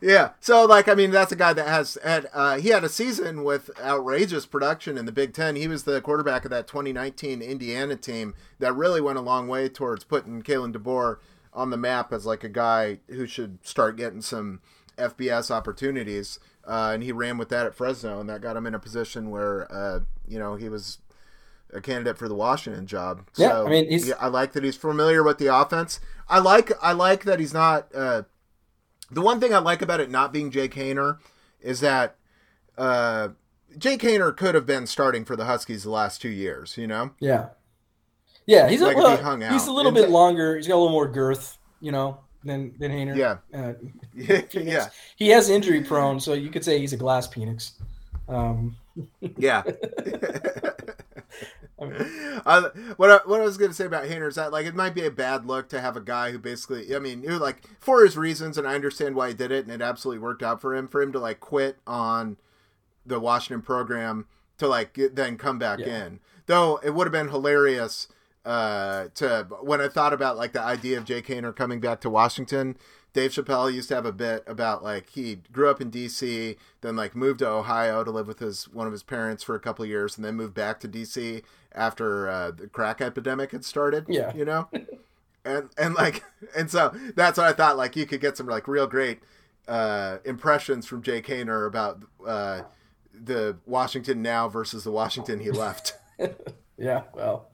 Yeah. 0.00 0.30
So 0.40 0.64
like 0.64 0.88
I 0.88 0.94
mean 0.94 1.10
that's 1.10 1.32
a 1.32 1.36
guy 1.36 1.52
that 1.52 1.68
has 1.68 1.98
had 2.02 2.28
uh, 2.32 2.58
he 2.58 2.68
had 2.70 2.84
a 2.84 2.88
season 2.88 3.44
with 3.44 3.70
outrageous 3.80 4.46
production 4.46 4.98
in 4.98 5.06
the 5.06 5.12
Big 5.12 5.32
10. 5.32 5.56
He 5.56 5.68
was 5.68 5.84
the 5.84 6.00
quarterback 6.00 6.44
of 6.44 6.50
that 6.50 6.66
2019 6.66 7.42
Indiana 7.42 7.96
team 7.96 8.34
that 8.58 8.74
really 8.74 9.00
went 9.00 9.18
a 9.18 9.22
long 9.22 9.48
way 9.48 9.68
towards 9.68 10.04
putting 10.04 10.42
Kalen 10.42 10.72
DeBoer 10.72 11.18
on 11.52 11.70
the 11.70 11.76
map 11.76 12.12
as 12.12 12.26
like 12.26 12.44
a 12.44 12.48
guy 12.48 12.98
who 13.08 13.26
should 13.26 13.58
start 13.66 13.96
getting 13.96 14.20
some 14.20 14.60
FBS 14.98 15.50
opportunities. 15.50 16.38
Uh, 16.66 16.90
and 16.94 17.02
he 17.02 17.12
ran 17.12 17.38
with 17.38 17.48
that 17.48 17.64
at 17.64 17.74
Fresno, 17.74 18.20
and 18.20 18.28
that 18.28 18.40
got 18.40 18.56
him 18.56 18.66
in 18.66 18.74
a 18.74 18.78
position 18.78 19.30
where, 19.30 19.72
uh, 19.72 20.00
you 20.26 20.38
know, 20.38 20.56
he 20.56 20.68
was 20.68 20.98
a 21.76 21.80
candidate 21.80 22.18
for 22.18 22.28
the 22.28 22.34
Washington 22.34 22.86
job. 22.86 23.22
So, 23.34 23.42
Yeah, 23.42 23.62
I 23.62 23.68
mean, 23.68 23.88
he's- 23.88 24.06
yeah, 24.08 24.14
I 24.18 24.28
like 24.28 24.52
that 24.52 24.64
he's 24.64 24.76
familiar 24.76 25.22
with 25.22 25.38
the 25.38 25.46
offense. 25.54 26.00
I 26.28 26.38
like 26.40 26.72
I 26.82 26.92
like 26.92 27.24
that 27.24 27.38
he's 27.40 27.54
not. 27.54 27.88
Uh, 27.94 28.22
the 29.10 29.20
one 29.22 29.38
thing 29.38 29.54
I 29.54 29.58
like 29.58 29.82
about 29.82 30.00
it 30.00 30.10
not 30.10 30.32
being 30.32 30.50
Jake 30.50 30.74
Haener 30.74 31.18
is 31.60 31.80
that 31.80 32.16
uh, 32.76 33.28
Jake 33.78 34.00
Haener 34.02 34.36
could 34.36 34.54
have 34.56 34.66
been 34.66 34.86
starting 34.86 35.24
for 35.24 35.36
the 35.36 35.44
Huskies 35.44 35.84
the 35.84 35.90
last 35.90 36.20
two 36.20 36.28
years. 36.28 36.76
You 36.76 36.86
know, 36.88 37.10
Yeah, 37.20 37.50
yeah. 38.46 38.68
He's 38.68 38.80
a, 38.80 38.86
Like 38.86 38.96
well, 38.96 39.16
he 39.16 39.22
hung 39.22 39.40
he's 39.42 39.66
a 39.68 39.72
little 39.72 39.90
And 39.90 39.96
bit 39.96 40.10
longer. 40.10 40.56
He's 40.56 40.66
got 40.66 40.74
a 40.74 40.78
little 40.82 40.90
more 40.92 41.06
girth, 41.08 41.58
you 41.80 41.92
know, 41.92 42.18
than 42.44 42.74
than 42.78 42.90
Haener. 42.90 43.16
Yeah. 43.16 43.36
uh, 43.54 43.74
yeah, 44.14 44.42
yeah, 44.52 44.88
He 45.14 45.28
has 45.28 45.48
injury 45.48 45.82
prone, 45.84 46.18
so 46.18 46.32
you 46.32 46.50
could 46.50 46.64
say 46.64 46.78
he's 46.80 46.92
a 46.92 46.96
glass 46.96 47.28
Phoenix. 47.28 47.72
Um, 48.28 48.76
yeah. 49.36 49.62
I 51.80 51.84
Uh, 52.44 52.70
what 52.96 53.10
I, 53.10 53.20
what 53.26 53.40
I 53.40 53.44
was 53.44 53.56
going 53.58 53.70
to 53.70 53.76
say 53.76 53.84
about 53.84 54.04
Haener 54.04 54.28
is 54.28 54.36
that 54.36 54.52
like 54.52 54.66
it 54.66 54.74
might 54.74 54.94
be 54.94 55.04
a 55.04 55.10
bad 55.10 55.46
look 55.46 55.68
to 55.70 55.80
have 55.80 55.96
a 55.96 56.00
guy 56.00 56.32
who 56.32 56.38
basically 56.38 56.94
I 56.94 56.98
mean 56.98 57.22
who 57.22 57.38
like 57.38 57.62
for 57.80 58.02
his 58.04 58.16
reasons 58.16 58.56
and 58.56 58.66
I 58.66 58.74
understand 58.74 59.14
why 59.14 59.28
he 59.28 59.34
did 59.34 59.50
it 59.52 59.64
and 59.64 59.72
it 59.72 59.82
absolutely 59.82 60.20
worked 60.20 60.42
out 60.42 60.60
for 60.60 60.74
him 60.74 60.88
for 60.88 61.02
him 61.02 61.12
to 61.12 61.18
like 61.18 61.40
quit 61.40 61.78
on 61.86 62.36
the 63.04 63.20
Washington 63.20 63.62
program 63.62 64.26
to 64.58 64.66
like 64.66 64.94
get, 64.94 65.16
then 65.16 65.36
come 65.36 65.58
back 65.58 65.78
Yeah. 65.80 66.06
in 66.06 66.20
though 66.46 66.78
it 66.82 66.90
would 66.94 67.06
have 67.06 67.12
been 67.12 67.28
hilarious 67.28 68.08
uh, 68.46 69.08
to 69.16 69.46
when 69.60 69.80
I 69.80 69.88
thought 69.88 70.12
about 70.12 70.36
like 70.36 70.52
the 70.52 70.62
idea 70.62 70.96
of 70.98 71.04
Jake 71.04 71.26
Haener 71.26 71.54
coming 71.54 71.80
back 71.80 72.00
to 72.02 72.08
Washington. 72.10 72.76
Dave 73.16 73.30
Chappelle 73.30 73.72
used 73.72 73.88
to 73.88 73.94
have 73.94 74.04
a 74.04 74.12
bit 74.12 74.44
about 74.46 74.84
like 74.84 75.08
he 75.08 75.36
grew 75.50 75.70
up 75.70 75.80
in 75.80 75.88
D.C., 75.88 76.56
then 76.82 76.96
like 76.96 77.16
moved 77.16 77.38
to 77.38 77.48
Ohio 77.48 78.04
to 78.04 78.10
live 78.10 78.28
with 78.28 78.40
his 78.40 78.68
one 78.68 78.86
of 78.86 78.92
his 78.92 79.02
parents 79.02 79.42
for 79.42 79.54
a 79.54 79.58
couple 79.58 79.82
of 79.82 79.88
years, 79.88 80.16
and 80.16 80.24
then 80.24 80.34
moved 80.34 80.52
back 80.52 80.80
to 80.80 80.88
D.C. 80.88 81.40
after 81.74 82.28
uh, 82.28 82.50
the 82.50 82.66
crack 82.66 83.00
epidemic 83.00 83.52
had 83.52 83.64
started. 83.64 84.04
Yeah. 84.06 84.34
you 84.34 84.44
know, 84.44 84.68
and 85.46 85.70
and 85.78 85.94
like 85.94 86.24
and 86.54 86.70
so 86.70 86.94
that's 87.14 87.38
what 87.38 87.46
I 87.46 87.54
thought. 87.54 87.78
Like 87.78 87.96
you 87.96 88.04
could 88.04 88.20
get 88.20 88.36
some 88.36 88.48
like 88.48 88.68
real 88.68 88.86
great 88.86 89.20
uh, 89.66 90.18
impressions 90.26 90.84
from 90.84 91.00
Jake 91.00 91.26
Haener 91.26 91.66
about 91.66 92.02
uh, 92.26 92.64
the 93.14 93.56
Washington 93.64 94.20
now 94.20 94.46
versus 94.46 94.84
the 94.84 94.92
Washington 94.92 95.40
he 95.40 95.50
left. 95.50 95.94
yeah, 96.76 97.04
well, 97.14 97.48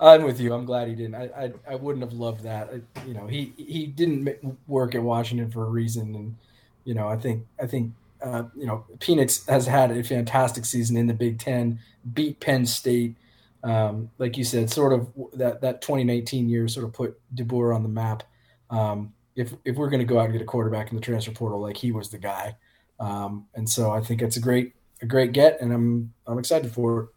I'm 0.00 0.22
with 0.24 0.40
you. 0.40 0.54
I'm 0.54 0.64
glad 0.64 0.88
he 0.88 0.94
didn't. 0.94 1.14
I 1.14 1.24
I, 1.36 1.52
I 1.72 1.74
wouldn't 1.76 2.02
have 2.02 2.14
loved 2.14 2.42
that. 2.44 2.70
I, 2.72 3.06
you 3.06 3.14
know, 3.14 3.26
he 3.26 3.52
he 3.56 3.86
didn't 3.86 4.58
work 4.66 4.94
at 4.94 5.02
Washington 5.02 5.50
for 5.50 5.64
a 5.64 5.68
reason, 5.68 6.14
and 6.14 6.36
you 6.84 6.94
know, 6.94 7.08
I 7.08 7.16
think 7.16 7.46
I 7.60 7.66
think 7.66 7.92
uh, 8.22 8.44
you 8.56 8.66
know, 8.66 8.84
Penix 8.98 9.48
has 9.48 9.66
had 9.66 9.90
a 9.90 10.02
fantastic 10.02 10.64
season 10.64 10.96
in 10.96 11.06
the 11.06 11.14
Big 11.14 11.38
Ten, 11.38 11.80
beat 12.12 12.40
Penn 12.40 12.66
State. 12.66 13.16
Um, 13.62 14.10
like 14.18 14.38
you 14.38 14.44
said, 14.44 14.70
sort 14.70 14.94
of 14.94 15.08
that 15.34 15.60
that 15.60 15.82
2019 15.82 16.48
year 16.48 16.66
sort 16.66 16.86
of 16.86 16.94
put 16.94 17.20
DeBoer 17.34 17.74
on 17.74 17.82
the 17.82 17.88
map. 17.90 18.22
Um, 18.70 19.12
if 19.36 19.52
if 19.66 19.76
we're 19.76 19.90
going 19.90 20.00
to 20.00 20.06
go 20.06 20.18
out 20.18 20.24
and 20.24 20.32
get 20.32 20.42
a 20.42 20.46
quarterback 20.46 20.90
in 20.90 20.96
the 20.96 21.02
transfer 21.02 21.32
portal, 21.32 21.60
like 21.60 21.76
he 21.76 21.92
was 21.92 22.08
the 22.08 22.18
guy, 22.18 22.56
um, 22.98 23.46
and 23.54 23.68
so 23.68 23.90
I 23.90 24.00
think 24.00 24.22
it's 24.22 24.36
a 24.36 24.40
great 24.40 24.72
a 25.02 25.06
great 25.06 25.32
get, 25.32 25.60
and 25.60 25.72
I'm 25.72 26.14
I'm 26.26 26.38
excited 26.38 26.72
for 26.72 27.00
it. 27.00 27.08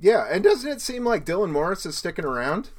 Yeah, 0.00 0.26
and 0.30 0.42
doesn't 0.42 0.70
it 0.70 0.80
seem 0.80 1.04
like 1.04 1.26
Dylan 1.26 1.50
Morris 1.50 1.84
is 1.84 1.96
sticking 1.98 2.24
around? 2.24 2.70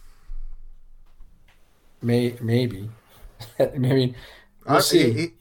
May 2.01 2.35
maybe, 2.41 2.89
I 3.59 3.77
mean, 3.77 4.15
we'll 4.67 4.77
Uh, 4.77 4.81
see. 4.81 5.11
he- 5.13 5.19
he- 5.21 5.33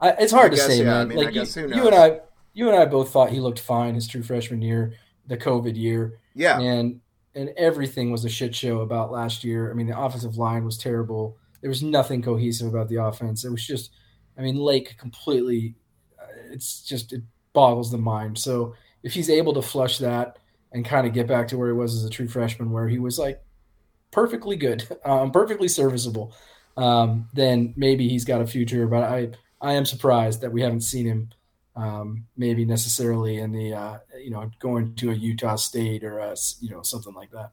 I, 0.00 0.10
it's 0.18 0.32
hard 0.32 0.46
I 0.46 0.48
to 0.50 0.56
guess, 0.56 0.66
say, 0.66 0.78
yeah, 0.78 0.84
man. 0.84 0.96
I 1.00 1.04
mean, 1.04 1.18
like 1.18 1.34
you, 1.34 1.44
you 1.56 1.86
and? 1.86 1.94
I, 1.94 2.20
you 2.54 2.68
and 2.68 2.76
I 2.76 2.86
both 2.86 3.10
thought 3.12 3.30
he 3.30 3.38
looked 3.38 3.60
fine 3.60 3.94
his 3.94 4.08
true 4.08 4.22
freshman 4.24 4.60
year, 4.60 4.94
the 5.28 5.36
COVID 5.36 5.76
year, 5.76 6.18
yeah, 6.34 6.58
and 6.60 7.00
and 7.36 7.50
everything 7.56 8.10
was 8.10 8.24
a 8.24 8.28
shit 8.28 8.52
show 8.54 8.80
about 8.80 9.12
last 9.12 9.44
year. 9.44 9.70
I 9.70 9.74
mean, 9.74 9.86
the 9.86 9.98
offensive 9.98 10.36
line 10.36 10.64
was 10.64 10.76
terrible. 10.76 11.36
There 11.60 11.70
was 11.70 11.82
nothing 11.84 12.20
cohesive 12.20 12.66
about 12.66 12.88
the 12.88 12.96
offense. 12.96 13.44
It 13.44 13.50
was 13.50 13.64
just, 13.64 13.92
I 14.36 14.42
mean, 14.42 14.56
Lake 14.56 14.96
completely. 14.98 15.76
uh, 16.20 16.24
It's 16.50 16.82
just 16.82 17.12
it 17.12 17.22
boggles 17.52 17.92
the 17.92 17.98
mind. 17.98 18.36
So 18.38 18.74
if 19.02 19.12
he's 19.12 19.30
able 19.30 19.54
to 19.54 19.62
flush 19.62 19.98
that 19.98 20.38
and 20.72 20.84
kind 20.84 21.06
of 21.06 21.12
get 21.12 21.26
back 21.26 21.48
to 21.48 21.58
where 21.58 21.68
he 21.68 21.74
was 21.74 21.94
as 21.94 22.04
a 22.04 22.10
true 22.10 22.28
freshman, 22.28 22.70
where 22.70 22.88
he 22.88 22.98
was 22.98 23.18
like 23.18 23.42
perfectly 24.10 24.56
good, 24.56 24.86
um, 25.04 25.30
perfectly 25.30 25.68
serviceable, 25.68 26.34
um, 26.76 27.28
then 27.34 27.74
maybe 27.76 28.08
he's 28.08 28.24
got 28.24 28.40
a 28.40 28.46
future. 28.46 28.86
But 28.86 29.04
I, 29.04 29.30
I 29.60 29.74
am 29.74 29.84
surprised 29.84 30.40
that 30.40 30.52
we 30.52 30.62
haven't 30.62 30.82
seen 30.82 31.06
him 31.06 31.30
um, 31.74 32.26
maybe 32.36 32.64
necessarily 32.64 33.38
in 33.38 33.52
the 33.52 33.72
uh, 33.72 33.98
you 34.18 34.30
know 34.30 34.50
going 34.58 34.94
to 34.96 35.10
a 35.10 35.14
Utah 35.14 35.56
State 35.56 36.04
or 36.04 36.18
a, 36.18 36.36
you 36.60 36.70
know 36.70 36.82
something 36.82 37.14
like 37.14 37.30
that. 37.30 37.50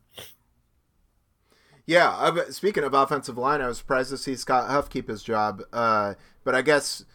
yeah. 1.86 2.10
I, 2.10 2.50
speaking 2.50 2.84
of 2.84 2.94
offensive 2.94 3.38
line, 3.38 3.62
I 3.62 3.68
was 3.68 3.78
surprised 3.78 4.10
to 4.10 4.18
see 4.18 4.36
Scott 4.36 4.70
Huff 4.70 4.90
keep 4.90 5.08
his 5.08 5.24
job. 5.24 5.62
Uh, 5.72 6.16
but 6.44 6.54
I 6.54 6.62
guess 6.62 7.06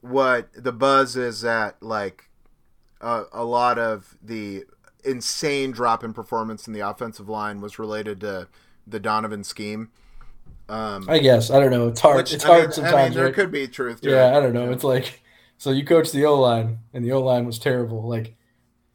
what 0.00 0.48
the 0.54 0.72
buzz 0.72 1.16
is 1.16 1.42
that 1.42 1.82
like 1.82 2.30
a, 3.00 3.24
a 3.32 3.44
lot 3.44 3.78
of 3.78 4.16
the 4.22 4.64
insane 5.04 5.70
drop 5.70 6.02
in 6.02 6.12
performance 6.12 6.66
in 6.66 6.72
the 6.72 6.80
offensive 6.80 7.28
line 7.28 7.60
was 7.60 7.78
related 7.78 8.20
to 8.20 8.48
the 8.86 9.00
Donovan 9.00 9.44
scheme. 9.44 9.90
Um, 10.68 11.08
I 11.08 11.18
guess 11.18 11.50
I 11.50 11.60
don't 11.60 11.70
know. 11.70 11.88
It's 11.88 12.00
hard. 12.00 12.16
which, 12.16 12.32
it's 12.32 12.44
I 12.44 12.48
hard 12.48 12.62
mean, 12.62 12.72
sometimes. 12.72 12.94
I 12.94 13.04
mean, 13.04 13.12
there 13.14 13.24
right? 13.26 13.34
could 13.34 13.52
be 13.52 13.68
truth 13.68 14.00
to 14.00 14.10
yeah, 14.10 14.32
it. 14.32 14.36
I 14.36 14.40
don't 14.40 14.52
know. 14.52 14.72
It's 14.72 14.84
like 14.84 15.22
so 15.58 15.70
you 15.70 15.84
coach 15.84 16.10
the 16.12 16.24
O 16.24 16.38
line 16.40 16.78
and 16.92 17.04
the 17.04 17.12
O 17.12 17.22
line 17.22 17.46
was 17.46 17.58
terrible. 17.58 18.06
Like 18.06 18.34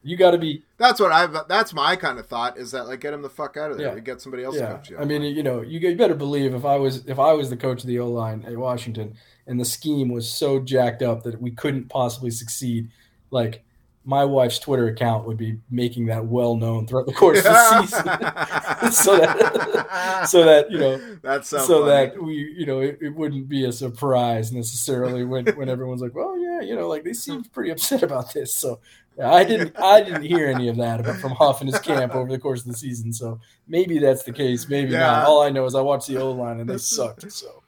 you 0.03 0.17
got 0.17 0.31
to 0.31 0.37
be 0.37 0.63
That's 0.77 0.99
what 0.99 1.11
I've. 1.11 1.47
That's 1.47 1.73
my 1.73 1.95
kind 1.95 2.19
of 2.19 2.27
thought. 2.27 2.57
Is 2.57 2.71
that 2.71 2.87
like 2.87 2.99
get 2.99 3.13
him 3.13 3.21
the 3.21 3.29
fuck 3.29 3.55
out 3.55 3.71
of 3.71 3.77
there? 3.77 3.87
Yeah. 3.87 3.93
We 3.93 4.01
get 4.01 4.19
somebody 4.19 4.43
else 4.43 4.57
to 4.57 4.67
coach 4.67 4.89
you. 4.89 4.97
I 4.97 5.05
mean, 5.05 5.21
you 5.21 5.43
know, 5.43 5.61
you, 5.61 5.79
you 5.79 5.95
better 5.95 6.15
believe 6.15 6.53
if 6.53 6.65
I 6.65 6.75
was 6.75 7.05
if 7.05 7.19
I 7.19 7.33
was 7.33 7.49
the 7.49 7.57
coach 7.57 7.81
of 7.81 7.87
the 7.87 7.99
O 7.99 8.09
line 8.09 8.43
at 8.45 8.57
Washington 8.57 9.15
and 9.47 9.59
the 9.59 9.65
scheme 9.65 10.09
was 10.09 10.29
so 10.29 10.59
jacked 10.59 11.01
up 11.01 11.23
that 11.23 11.41
we 11.41 11.51
couldn't 11.51 11.89
possibly 11.89 12.31
succeed, 12.31 12.89
like 13.29 13.63
my 14.03 14.25
wife's 14.25 14.57
Twitter 14.57 14.87
account 14.87 15.27
would 15.27 15.37
be 15.37 15.59
making 15.69 16.07
that 16.07 16.25
well 16.25 16.55
known 16.55 16.87
throughout 16.87 17.05
the 17.05 17.13
course 17.13 17.37
of 17.39 17.43
the 17.43 17.85
season, 17.85 18.91
so 18.91 19.17
that 19.17 20.27
so 20.27 20.43
that 20.43 20.71
you 20.71 20.79
know 20.79 21.17
that's 21.21 21.49
so, 21.49 21.85
that 21.85 22.21
we 22.21 22.33
you 22.57 22.65
know 22.65 22.79
it, 22.79 22.97
it 23.01 23.09
wouldn't 23.09 23.47
be 23.47 23.65
a 23.65 23.71
surprise 23.71 24.51
necessarily 24.51 25.23
when 25.23 25.45
when 25.55 25.69
everyone's 25.69 26.01
like 26.01 26.15
well 26.15 26.37
yeah 26.39 26.61
you 26.61 26.75
know 26.75 26.87
like 26.87 27.03
they 27.03 27.13
seemed 27.13 27.51
pretty 27.53 27.69
upset 27.71 28.01
about 28.03 28.33
this. 28.33 28.53
So 28.55 28.79
yeah, 29.17 29.31
i 29.31 29.43
didn't 29.43 29.77
i 29.79 30.01
didn't 30.01 30.23
hear 30.23 30.47
any 30.47 30.67
of 30.69 30.77
that 30.77 30.99
about, 31.01 31.17
from 31.17 31.31
Huff 31.31 31.61
and 31.61 31.69
his 31.69 31.79
camp 31.79 32.15
over 32.15 32.29
the 32.31 32.39
course 32.39 32.61
of 32.61 32.67
the 32.71 32.77
season. 32.77 33.11
So 33.13 33.39
maybe 33.67 33.99
that's 33.99 34.23
the 34.23 34.31
case 34.33 34.67
maybe 34.69 34.93
Yeah. 34.93 34.99
not. 34.99 35.25
All 35.27 35.41
i 35.43 35.49
know 35.49 35.65
is 35.65 35.75
i 35.75 35.81
watched 35.81 36.07
the 36.07 36.17
o-line 36.17 36.59
and 36.59 36.69
they 36.69 36.77
sucked 36.77 37.31
so 37.31 37.60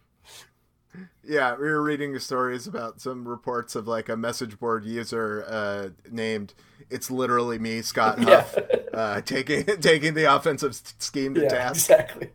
Yeah, 1.25 1.53
we 1.55 1.67
were 1.67 1.81
reading 1.81 2.11
the 2.13 2.19
stories 2.19 2.67
about 2.67 2.99
some 2.99 3.27
reports 3.27 3.75
of 3.75 3.87
like 3.87 4.09
a 4.09 4.17
message 4.17 4.59
board 4.59 4.83
user 4.83 5.45
uh, 5.47 5.89
named 6.11 6.53
"It's 6.89 7.09
literally 7.09 7.57
me, 7.59 7.81
Scott 7.81 8.19
yeah 8.19 8.41
Huff," 8.41 8.57
uh, 8.93 9.21
taking 9.21 9.65
taking 9.79 10.13
the 10.15 10.25
offensive 10.33 10.75
scheme 10.99 11.33
to 11.35 11.43
yeah 11.43 11.49
task. 11.49 11.89
exactly 11.89 12.29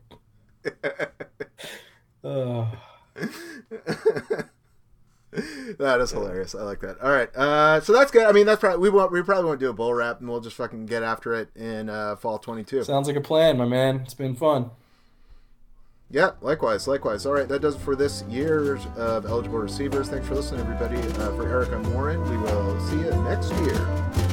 uh, 2.24 2.66
that 5.78 6.00
is 6.00 6.10
hilarious. 6.10 6.54
I 6.54 6.62
like 6.62 6.80
that. 6.80 7.00
All 7.02 7.10
right, 7.10 7.34
uh, 7.36 7.80
so 7.80 7.92
that's 7.92 8.10
good. 8.10 8.24
I 8.26 8.32
mean, 8.32 8.46
that's 8.46 8.60
probably 8.60 8.78
we 8.78 8.90
won't 8.90 9.12
we 9.12 9.22
probably 9.22 9.44
won't 9.44 9.60
do 9.60 9.68
a 9.68 9.74
bull 9.74 9.92
wrap, 9.94 10.20
and 10.20 10.28
we'll 10.28 10.40
just 10.40 10.56
fucking 10.56 10.86
get 10.86 11.02
after 11.02 11.34
it 11.34 11.50
in 11.54 11.88
uh, 11.90 12.16
fall 12.16 12.38
twenty 12.38 12.64
two. 12.64 12.82
sounds 12.84 13.06
like 13.06 13.16
a 13.16 13.20
plan 13.20 13.58
my 13.58 13.66
man 13.66 13.96
it's 14.00 14.14
been 14.14 14.34
fun 14.34 14.70
Yeah, 16.10 16.30
likewise, 16.40 16.88
likewise. 16.88 17.26
All 17.26 17.34
right, 17.34 17.48
that 17.48 17.60
does 17.60 17.74
it 17.74 17.80
for 17.80 17.94
this 17.94 18.24
year's 18.30 18.86
of 18.96 19.26
eligible 19.26 19.58
receivers. 19.58 20.08
Thanks 20.08 20.26
for 20.26 20.36
listening, 20.36 20.60
everybody. 20.62 20.96
Uh, 20.96 21.36
for 21.36 21.46
Eric, 21.46 21.70
I'm 21.70 21.92
Warren. 21.92 22.22
We 22.30 22.38
will 22.38 22.80
see 22.88 22.96
you 22.96 23.10
next 23.24 23.52
year. 23.60 24.27